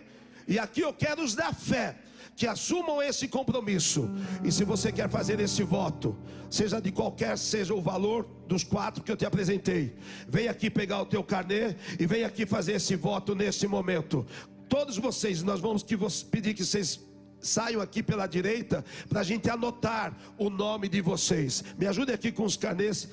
E 0.48 0.60
aqui 0.60 0.82
eu 0.82 0.94
quero 0.94 1.24
os 1.24 1.34
da 1.34 1.52
fé 1.52 1.96
que 2.36 2.46
assumam 2.46 3.02
esse 3.02 3.28
compromisso. 3.28 4.08
E 4.44 4.52
se 4.52 4.64
você 4.64 4.92
quer 4.92 5.10
fazer 5.10 5.40
esse 5.40 5.64
voto, 5.64 6.16
seja 6.48 6.80
de 6.80 6.92
qualquer 6.92 7.40
seja 7.40 7.74
o 7.74 7.82
valor 7.82 8.24
dos 8.48 8.64
quatro 8.64 9.04
que 9.04 9.12
eu 9.12 9.18
te 9.18 9.26
apresentei, 9.26 9.96
vem 10.30 10.48
aqui 10.48 10.70
pegar 10.70 11.02
o 11.02 11.08
teu 11.08 11.24
carnê 11.24 11.76
e 12.00 12.06
vem 12.06 12.24
aqui 12.24 12.46
fazer 12.46 12.74
esse 12.74 12.96
voto 12.96 13.34
nesse 13.34 13.66
momento. 13.66 14.28
Todos 14.70 14.96
vocês, 14.96 15.42
nós 15.42 15.60
vamos 15.60 15.82
que 15.82 15.98
pedir 16.30 16.54
que 16.54 16.64
vocês 16.64 17.00
saiam 17.40 17.82
aqui 17.82 18.02
pela 18.02 18.28
direita 18.28 18.84
para 19.10 19.22
a 19.22 19.24
gente 19.24 19.50
anotar 19.50 20.16
o 20.38 20.50
nome 20.50 20.90
de 20.90 21.02
vocês. 21.02 21.64
Me 21.78 21.88
ajude 21.88 22.12
aqui 22.12 22.32
com 22.32 22.44
os 22.44 22.58
carnês. 22.58 23.10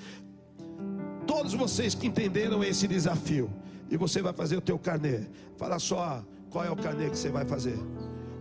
Todos 1.26 1.54
vocês 1.54 1.94
que 1.94 2.06
entenderam 2.06 2.62
esse 2.62 2.86
desafio. 2.86 3.50
E 3.90 3.96
você 3.96 4.22
vai 4.22 4.32
fazer 4.32 4.56
o 4.56 4.60
teu 4.60 4.78
carnê. 4.78 5.26
Fala 5.56 5.78
só 5.78 6.24
qual 6.50 6.64
é 6.64 6.70
o 6.70 6.76
carnê 6.76 7.10
que 7.10 7.16
você 7.16 7.30
vai 7.30 7.44
fazer. 7.44 7.78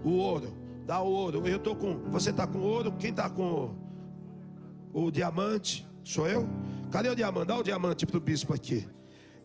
O 0.03 0.11
ouro. 0.11 0.53
Dá 0.85 1.01
o 1.01 1.09
ouro. 1.09 1.47
Eu 1.47 1.59
tô 1.59 1.75
com. 1.75 1.95
Você 2.11 2.29
está 2.29 2.45
com 2.45 2.59
ouro? 2.59 2.91
Quem 2.93 3.11
está 3.11 3.29
com 3.29 3.73
o 4.93 5.09
diamante? 5.11 5.87
Sou 6.03 6.27
eu? 6.27 6.47
Cadê 6.91 7.09
o 7.09 7.15
diamante? 7.15 7.47
Dá 7.47 7.57
o 7.57 7.63
diamante 7.63 8.05
para 8.05 8.17
o 8.17 8.19
bispo 8.19 8.53
aqui. 8.53 8.87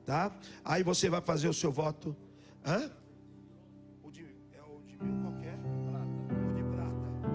Tá? 0.05 0.33
Aí 0.65 0.83
você 0.83 1.09
vai 1.09 1.21
fazer 1.21 1.49
o 1.49 1.55
seu 1.55 1.71
voto. 1.71 2.17
Hã? 2.65 2.91
O 4.03 4.11
de, 4.11 4.23
é 4.53 4.63
o 4.63 4.83
de 4.87 5.03
mil 5.03 5.23
qualquer? 5.23 5.48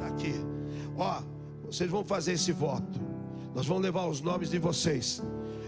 Aqui. 0.05 0.33
Ó, 0.97 1.21
vocês 1.65 1.89
vão 1.89 2.03
fazer 2.03 2.33
esse 2.33 2.51
voto. 2.51 2.99
Nós 3.55 3.65
vamos 3.65 3.83
levar 3.83 4.07
os 4.07 4.21
nomes 4.21 4.49
de 4.49 4.59
vocês. 4.59 5.21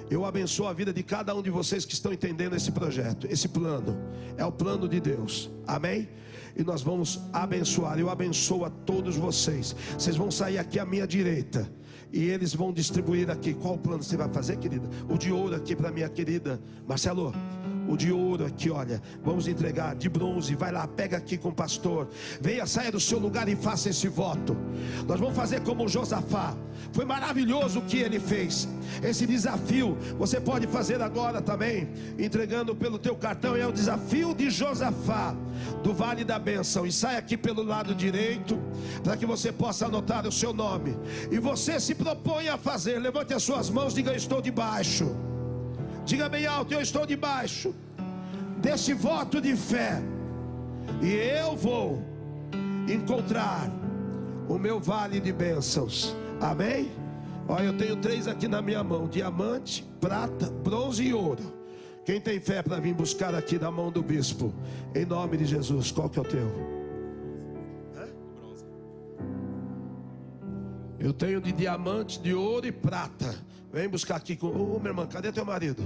Eu 0.10 0.24
abençoo 0.24 0.68
a 0.68 0.74
vida 0.74 0.94
de 0.94 1.02
cada 1.02 1.36
um 1.36 1.42
de 1.42 1.50
vocês 1.50 1.84
que 1.84 1.94
estão 1.94 2.14
entendendo 2.14 2.56
esse 2.56 2.72
projeto, 2.72 3.28
esse 3.30 3.48
plano. 3.48 3.98
É 4.38 4.46
o 4.46 4.52
plano 4.52 4.88
de 4.88 5.00
Deus. 5.00 5.50
Amém? 5.66 6.08
e 6.56 6.64
nós 6.64 6.82
vamos 6.82 7.20
abençoar. 7.34 8.00
Eu 8.00 8.10
abençoo 8.10 8.66
a 8.66 8.70
todos 8.70 9.16
vocês. 9.18 9.76
Vocês 9.98 10.16
vão 10.16 10.32
sair 10.32 10.58
aqui 10.58 10.80
à 10.80 10.86
minha 10.86 11.06
direita. 11.06 11.70
E 12.12 12.24
eles 12.24 12.54
vão 12.54 12.72
distribuir 12.72 13.30
aqui. 13.30 13.54
Qual 13.54 13.78
plano 13.78 14.02
você 14.02 14.16
vai 14.16 14.30
fazer, 14.30 14.58
querida? 14.58 14.88
O 15.10 15.18
de 15.18 15.32
ouro 15.32 15.56
aqui 15.56 15.76
para 15.76 15.92
minha 15.92 16.08
querida 16.08 16.62
Marcelo 16.88 17.34
o 17.88 17.96
de 17.96 18.12
ouro 18.12 18.46
aqui, 18.46 18.70
olha, 18.70 19.02
vamos 19.24 19.48
entregar 19.48 19.96
de 19.96 20.10
bronze, 20.10 20.56
vai 20.56 20.72
lá, 20.72 20.88
pega 20.88 21.18
aqui 21.18 21.38
com 21.38 21.50
o 21.50 21.54
pastor, 21.54 22.08
venha, 22.42 22.66
saia 22.66 22.92
do 22.92 23.00
seu 23.00 23.20
lugar 23.20 23.48
e 23.48 23.56
faça 23.56 23.90
esse 23.90 24.08
voto. 24.08 24.56
Nós 25.08 25.20
vamos 25.20 25.36
fazer 25.36 25.62
como 25.62 25.88
Josafá, 25.88 26.56
foi 26.92 27.06
maravilhoso 27.06 27.80
o 27.80 27.82
que 27.84 27.98
ele 27.98 28.20
fez. 28.20 28.68
Esse 29.04 29.26
desafio 29.26 29.98
você 30.18 30.40
pode 30.40 30.68
fazer 30.68 31.02
agora 31.02 31.42
também, 31.42 31.90
entregando 32.18 32.76
pelo 32.76 32.98
teu 32.98 33.16
cartão, 33.16 33.56
é 33.56 33.66
o 33.66 33.72
desafio 33.72 34.34
de 34.34 34.50
Josafá, 34.50 35.36
do 35.84 35.94
Vale 35.94 36.24
da 36.24 36.40
Bênção, 36.40 36.86
e 36.86 36.92
sai 36.92 37.18
aqui 37.18 37.38
pelo 37.38 37.64
lado 37.64 37.94
direito, 37.94 38.60
para 39.04 39.18
que 39.18 39.26
você 39.26 39.52
possa 39.52 39.86
anotar 39.86 40.28
o 40.28 40.32
seu 40.32 40.54
nome, 40.54 40.98
e 41.32 41.40
você 41.40 41.80
se 41.80 41.94
propõe 41.94 42.48
a 42.48 42.58
fazer, 42.58 43.00
levante 43.00 43.34
as 43.34 43.44
suas 43.44 43.70
mãos, 43.70 43.94
diga: 43.94 44.16
Estou 44.16 44.42
debaixo. 44.42 45.35
Diga 46.06 46.30
bem 46.30 46.46
alto: 46.46 46.74
Eu 46.74 46.82
estou 46.82 47.06
debaixo 47.06 47.74
desse 48.58 48.94
voto 48.94 49.42
de 49.42 49.56
fé, 49.56 50.02
e 51.02 51.12
eu 51.12 51.56
vou 51.56 52.04
encontrar 52.88 53.70
o 54.48 54.58
meu 54.58 54.80
vale 54.80 55.20
de 55.20 55.34
bênçãos. 55.34 56.16
Amém? 56.40 56.92
Olha, 57.48 57.66
eu 57.66 57.78
tenho 57.78 57.96
três 57.96 58.28
aqui 58.28 58.48
na 58.48 58.62
minha 58.62 58.84
mão: 58.84 59.08
diamante, 59.08 59.84
prata, 60.00 60.50
bronze 60.50 61.04
e 61.04 61.14
ouro. 61.14 61.54
Quem 62.06 62.22
tem 62.22 62.40
fé 62.40 62.62
para 62.62 62.80
vir 62.80 62.94
buscar 62.94 63.34
aqui 63.34 63.58
na 63.58 63.72
mão 63.72 63.92
do 63.92 64.04
bispo? 64.04 64.54
Em 64.94 65.06
nome 65.06 65.38
de 65.38 65.46
Jesus, 65.46 65.92
qual 65.92 66.08
que 66.08 66.20
é 66.20 66.22
o 66.22 66.26
teu? 66.26 66.76
Eu 71.00 71.14
tenho 71.14 71.42
de 71.42 71.52
diamante, 71.52 72.20
de 72.20 72.34
ouro 72.34 72.68
e 72.68 72.72
prata. 72.72 73.36
Vem 73.76 73.90
buscar 73.90 74.16
aqui. 74.16 74.40
Ô, 74.42 74.80
minha 74.80 74.92
irmã, 74.92 75.06
cadê 75.06 75.34
teu 75.34 75.44
marido? 75.44 75.84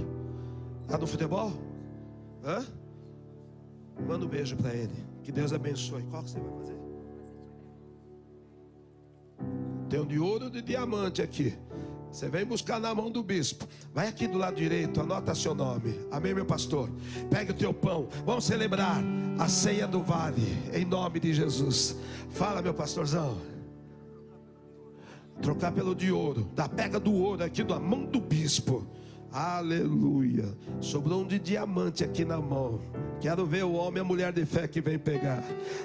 Tá 0.86 0.96
no 0.96 1.08
futebol? 1.08 1.52
Hã? 2.44 2.64
Manda 4.06 4.24
um 4.24 4.28
beijo 4.28 4.56
para 4.56 4.72
ele. 4.72 4.94
Que 5.24 5.32
Deus 5.32 5.52
abençoe. 5.52 6.04
Qual 6.04 6.22
que 6.22 6.30
você 6.30 6.38
vai 6.38 6.50
fazer? 6.60 6.78
Tem 9.88 9.98
um 9.98 10.06
de 10.06 10.20
ouro 10.20 10.46
e 10.46 10.50
de 10.50 10.62
diamante 10.62 11.20
aqui. 11.20 11.52
Você 12.12 12.28
vem 12.28 12.44
buscar 12.44 12.78
na 12.78 12.94
mão 12.94 13.10
do 13.10 13.24
bispo. 13.24 13.66
Vai 13.92 14.06
aqui 14.06 14.28
do 14.28 14.38
lado 14.38 14.54
direito, 14.54 15.00
anota 15.00 15.34
seu 15.34 15.52
nome. 15.52 15.98
Amém, 16.12 16.32
meu 16.32 16.46
pastor. 16.46 16.88
Pegue 17.28 17.50
o 17.50 17.54
teu 17.54 17.74
pão. 17.74 18.08
Vamos 18.24 18.44
celebrar 18.44 19.02
a 19.36 19.48
ceia 19.48 19.88
do 19.88 20.00
vale. 20.00 20.46
Em 20.72 20.84
nome 20.84 21.18
de 21.18 21.34
Jesus. 21.34 21.96
Fala, 22.28 22.62
meu 22.62 22.72
pastorzão. 22.72 23.49
Trocar 25.42 25.72
pelo 25.72 25.94
de 25.94 26.12
ouro. 26.12 26.48
Da 26.54 26.68
pega 26.68 27.00
do 27.00 27.12
ouro 27.14 27.42
aqui 27.42 27.62
da 27.62 27.78
mão 27.78 28.04
do 28.04 28.20
bispo. 28.20 28.86
Aleluia. 29.32 30.56
Sobrou 30.80 31.22
um 31.22 31.26
de 31.26 31.38
diamante 31.38 32.02
aqui 32.02 32.24
na 32.24 32.38
mão. 32.38 32.80
Quero 33.20 33.46
ver 33.46 33.64
o 33.64 33.72
homem 33.72 33.98
e 33.98 34.00
a 34.00 34.04
mulher 34.04 34.32
de 34.32 34.44
fé 34.44 34.66
que 34.66 34.80
vem 34.80 34.98
pegar. 34.98 35.42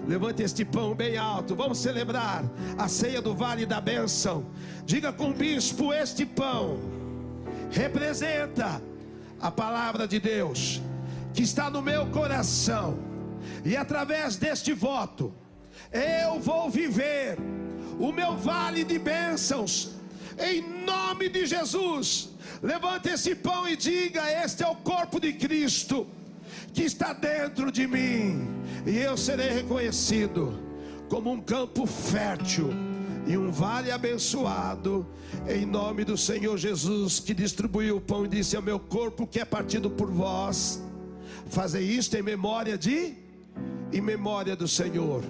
Levante 0.08 0.42
este 0.42 0.66
pão 0.66 0.96
bem 0.96 1.16
alto. 1.18 1.56
Vamos 1.56 1.78
celebrar 1.78 2.44
a 2.78 2.88
ceia 2.88 3.22
do 3.22 3.36
vale 3.36 3.66
da 3.66 3.80
bênção. 3.80 4.46
Diga 4.86 5.14
com 5.14 5.30
o 5.30 5.34
bispo: 5.34 5.94
este 5.94 6.26
pão 6.26 6.80
representa 7.72 8.82
a 9.40 9.52
palavra 9.52 10.08
de 10.08 10.20
Deus 10.20 10.82
que 11.34 11.44
está 11.44 11.70
no 11.70 11.82
meu 11.82 12.08
coração. 12.08 12.98
E 13.64 13.76
através 13.78 14.38
deste 14.38 14.74
voto, 14.74 15.32
eu 15.92 16.40
vou 16.40 16.70
viver 16.70 17.38
o 18.00 18.12
meu 18.12 18.36
vale 18.36 18.84
de 18.84 19.00
bênçãos, 19.00 19.92
em 20.40 20.62
nome 20.86 21.30
de 21.30 21.46
Jesus. 21.46 22.30
Levante 22.62 23.10
esse 23.10 23.36
pão 23.36 23.68
e 23.68 23.76
diga: 23.76 24.30
Este 24.44 24.64
é 24.64 24.68
o 24.68 24.76
corpo 24.76 25.20
de 25.20 25.34
Cristo 25.34 26.08
que 26.74 26.84
está 26.84 27.14
dentro 27.14 27.72
de 27.72 27.88
mim, 27.88 28.48
e 28.86 28.98
eu 28.98 29.16
serei 29.16 29.50
reconhecido 29.50 30.60
como 31.10 31.32
um 31.32 31.42
campo 31.42 31.86
fértil 31.86 32.70
e 33.28 33.38
um 33.38 33.52
vale 33.52 33.92
abençoado, 33.92 35.06
em 35.48 35.66
nome 35.66 36.04
do 36.04 36.18
Senhor 36.18 36.58
Jesus, 36.58 37.20
que 37.20 37.34
distribuiu 37.34 37.98
o 37.98 38.02
pão 38.02 38.26
e 38.26 38.28
disse: 38.28 38.56
É 38.56 38.62
meu 38.62 38.80
corpo 38.80 39.26
que 39.26 39.40
é 39.40 39.46
partido 39.46 39.90
por 39.90 40.12
vós. 40.12 40.82
Fazer 41.48 41.82
isto 41.82 42.16
em 42.16 42.22
memória 42.22 42.78
de, 42.78 43.14
em 43.92 44.02
memória 44.02 44.56
do 44.56 44.68
Senhor. 44.68 45.24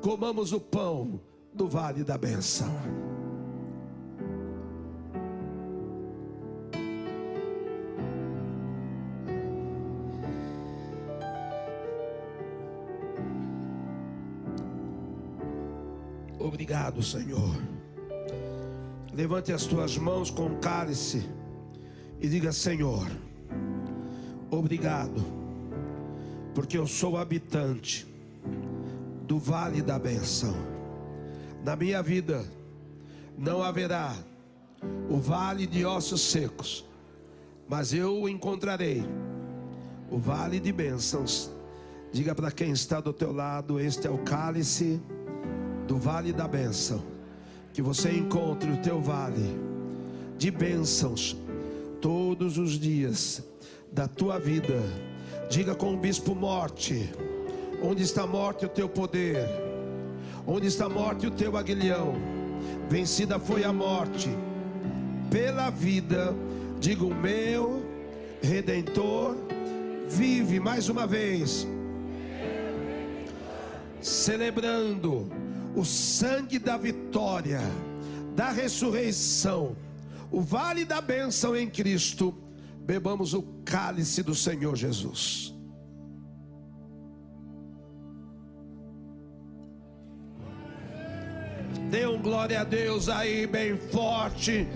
Comamos 0.00 0.52
o 0.52 0.60
pão 0.60 1.20
do 1.60 1.68
vale 1.68 2.02
da 2.02 2.16
benção. 2.16 2.74
Obrigado, 16.38 17.02
Senhor. 17.02 17.54
Levante 19.12 19.52
as 19.52 19.66
tuas 19.66 19.98
mãos 19.98 20.30
com 20.30 20.56
cálice 20.60 21.28
e 22.18 22.26
diga: 22.26 22.52
Senhor, 22.52 23.06
obrigado, 24.50 25.22
porque 26.54 26.78
eu 26.78 26.86
sou 26.86 27.18
habitante 27.18 28.06
do 29.26 29.38
vale 29.38 29.82
da 29.82 29.98
benção. 29.98 30.79
Na 31.64 31.76
minha 31.76 32.02
vida 32.02 32.44
não 33.36 33.62
haverá 33.62 34.14
o 35.08 35.18
vale 35.18 35.66
de 35.66 35.84
ossos 35.84 36.20
secos, 36.22 36.84
mas 37.68 37.92
eu 37.92 38.28
encontrarei 38.28 39.04
o 40.10 40.18
vale 40.18 40.58
de 40.58 40.72
bênçãos. 40.72 41.50
Diga 42.12 42.34
para 42.34 42.50
quem 42.50 42.72
está 42.72 43.00
do 43.00 43.12
teu 43.12 43.32
lado: 43.32 43.78
Este 43.78 44.06
é 44.06 44.10
o 44.10 44.18
cálice 44.18 45.00
do 45.86 45.96
vale 45.96 46.32
da 46.32 46.48
bênção. 46.48 47.02
Que 47.72 47.82
você 47.82 48.10
encontre 48.10 48.70
o 48.70 48.78
teu 48.78 49.00
vale 49.00 49.58
de 50.36 50.50
bênçãos 50.50 51.36
todos 52.00 52.58
os 52.58 52.72
dias 52.72 53.44
da 53.92 54.08
tua 54.08 54.38
vida. 54.38 54.82
Diga 55.48 55.74
com 55.74 55.94
o 55.94 55.96
bispo 55.96 56.34
morte: 56.34 57.12
Onde 57.82 58.02
está 58.02 58.26
morte 58.26 58.64
o 58.64 58.68
teu 58.68 58.88
poder? 58.88 59.69
Onde 60.46 60.66
está 60.66 60.86
a 60.86 60.88
morte 60.88 61.26
o 61.26 61.30
teu 61.30 61.56
aguilhão? 61.56 62.14
Vencida 62.88 63.38
foi 63.38 63.64
a 63.64 63.72
morte 63.72 64.28
pela 65.30 65.70
vida. 65.70 66.34
Digo, 66.80 67.14
meu 67.14 67.84
redentor 68.42 69.36
vive 70.08 70.58
mais 70.58 70.88
uma 70.88 71.06
vez, 71.06 71.66
celebrando 74.00 75.30
o 75.76 75.84
sangue 75.84 76.58
da 76.58 76.76
vitória, 76.76 77.60
da 78.34 78.50
ressurreição, 78.50 79.76
o 80.30 80.40
vale 80.40 80.84
da 80.84 81.00
bênção 81.00 81.56
em 81.56 81.68
Cristo, 81.68 82.34
bebamos 82.80 83.34
o 83.34 83.42
cálice 83.64 84.22
do 84.22 84.34
Senhor 84.34 84.74
Jesus. 84.74 85.54
Glória 92.20 92.60
a 92.60 92.64
Deus 92.64 93.08
aí, 93.08 93.46
bem 93.46 93.76
forte. 93.76 94.68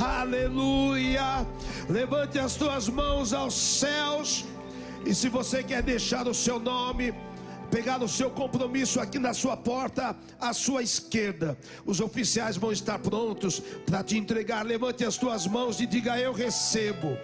Aleluia. 0.00 1.46
Levante 1.88 2.38
as 2.38 2.54
tuas 2.54 2.88
mãos 2.88 3.32
aos 3.32 3.54
céus. 3.54 4.44
E 5.04 5.14
se 5.14 5.28
você 5.28 5.62
quer 5.62 5.82
deixar 5.82 6.26
o 6.26 6.34
seu 6.34 6.58
nome, 6.58 7.14
pegar 7.70 8.02
o 8.02 8.08
seu 8.08 8.30
compromisso 8.30 9.00
aqui 9.00 9.18
na 9.18 9.34
sua 9.34 9.56
porta, 9.56 10.16
à 10.40 10.52
sua 10.52 10.82
esquerda, 10.82 11.58
os 11.84 12.00
oficiais 12.00 12.56
vão 12.56 12.72
estar 12.72 12.98
prontos 12.98 13.60
para 13.84 14.02
te 14.02 14.16
entregar. 14.16 14.64
Levante 14.64 15.04
as 15.04 15.18
tuas 15.18 15.46
mãos 15.46 15.80
e 15.80 15.86
diga: 15.86 16.18
Eu 16.18 16.32
recebo 16.32 17.18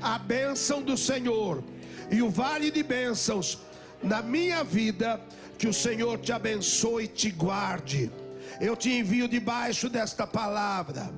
a 0.00 0.18
bênção 0.18 0.82
do 0.82 0.96
Senhor 0.96 1.64
e 2.10 2.22
o 2.22 2.30
vale 2.30 2.70
de 2.70 2.82
bênçãos 2.82 3.58
na 4.02 4.22
minha 4.22 4.62
vida 4.62 5.20
que 5.58 5.66
o 5.66 5.72
Senhor 5.72 6.18
te 6.18 6.32
abençoe 6.32 7.04
e 7.04 7.08
te 7.08 7.30
guarde. 7.30 8.10
Eu 8.60 8.76
te 8.76 8.90
envio 8.90 9.28
debaixo 9.28 9.88
desta 9.88 10.26
palavra. 10.26 11.12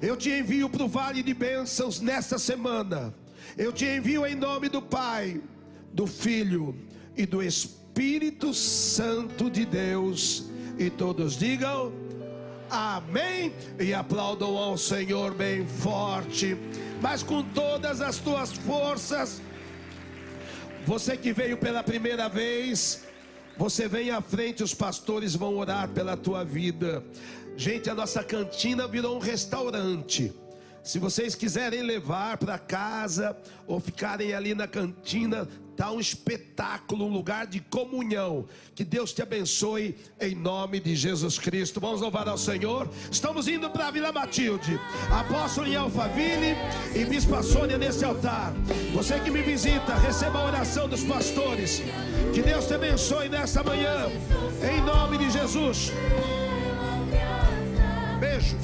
Eu 0.00 0.16
te 0.16 0.30
envio 0.30 0.68
para 0.68 0.84
o 0.84 0.88
vale 0.88 1.22
de 1.22 1.34
bênçãos 1.34 2.00
nesta 2.00 2.38
semana. 2.38 3.14
Eu 3.56 3.72
te 3.72 3.84
envio 3.84 4.26
em 4.26 4.34
nome 4.34 4.68
do 4.68 4.82
Pai, 4.82 5.40
do 5.92 6.06
Filho 6.06 6.76
e 7.16 7.26
do 7.26 7.42
Espírito 7.42 8.52
Santo 8.54 9.50
de 9.50 9.64
Deus. 9.64 10.44
E 10.78 10.88
todos 10.90 11.36
digam 11.36 11.92
amém 12.70 13.52
e 13.78 13.92
aplaudam 13.92 14.56
ao 14.56 14.78
Senhor 14.78 15.34
bem 15.34 15.66
forte, 15.66 16.56
mas 17.02 17.22
com 17.22 17.42
todas 17.42 18.00
as 18.00 18.18
tuas 18.18 18.52
forças. 18.52 19.42
Você 20.86 21.16
que 21.16 21.32
veio 21.32 21.58
pela 21.58 21.82
primeira 21.82 22.28
vez, 22.28 23.04
você 23.56 23.88
vem 23.88 24.10
à 24.10 24.20
frente, 24.20 24.62
os 24.62 24.74
pastores 24.74 25.34
vão 25.34 25.56
orar 25.56 25.88
pela 25.88 26.16
tua 26.16 26.44
vida. 26.44 27.04
Gente, 27.56 27.90
a 27.90 27.94
nossa 27.94 28.24
cantina 28.24 28.88
virou 28.88 29.16
um 29.16 29.20
restaurante. 29.20 30.32
Se 30.82 30.98
vocês 30.98 31.34
quiserem 31.34 31.82
levar 31.82 32.38
para 32.38 32.58
casa 32.58 33.36
ou 33.66 33.78
ficarem 33.78 34.32
ali 34.32 34.54
na 34.54 34.66
cantina, 34.66 35.46
tá 35.80 35.90
um 35.90 35.98
espetáculo, 35.98 37.06
um 37.06 37.08
lugar 37.08 37.46
de 37.46 37.58
comunhão. 37.58 38.44
Que 38.74 38.84
Deus 38.84 39.14
te 39.14 39.22
abençoe 39.22 39.96
em 40.20 40.34
nome 40.34 40.78
de 40.78 40.94
Jesus 40.94 41.38
Cristo. 41.38 41.80
Vamos 41.80 42.02
louvar 42.02 42.28
ao 42.28 42.36
Senhor. 42.36 42.86
Estamos 43.10 43.48
indo 43.48 43.70
para 43.70 43.86
a 43.86 43.90
Vila 43.90 44.12
Matilde. 44.12 44.78
Apóstolo 45.10 45.66
em 45.66 45.76
Alphaville 45.76 46.54
e 46.94 47.02
Bispa 47.06 47.42
Sônia 47.42 47.78
nesse 47.78 48.04
altar. 48.04 48.52
Você 48.92 49.18
que 49.20 49.30
me 49.30 49.40
visita, 49.40 49.94
receba 49.94 50.40
a 50.40 50.44
oração 50.48 50.86
dos 50.86 51.02
pastores. 51.02 51.80
Que 52.34 52.42
Deus 52.42 52.66
te 52.66 52.74
abençoe 52.74 53.30
nesta 53.30 53.64
manhã. 53.64 54.10
Em 54.62 54.82
nome 54.82 55.16
de 55.16 55.30
Jesus. 55.30 55.92
Beijo. 58.20 58.54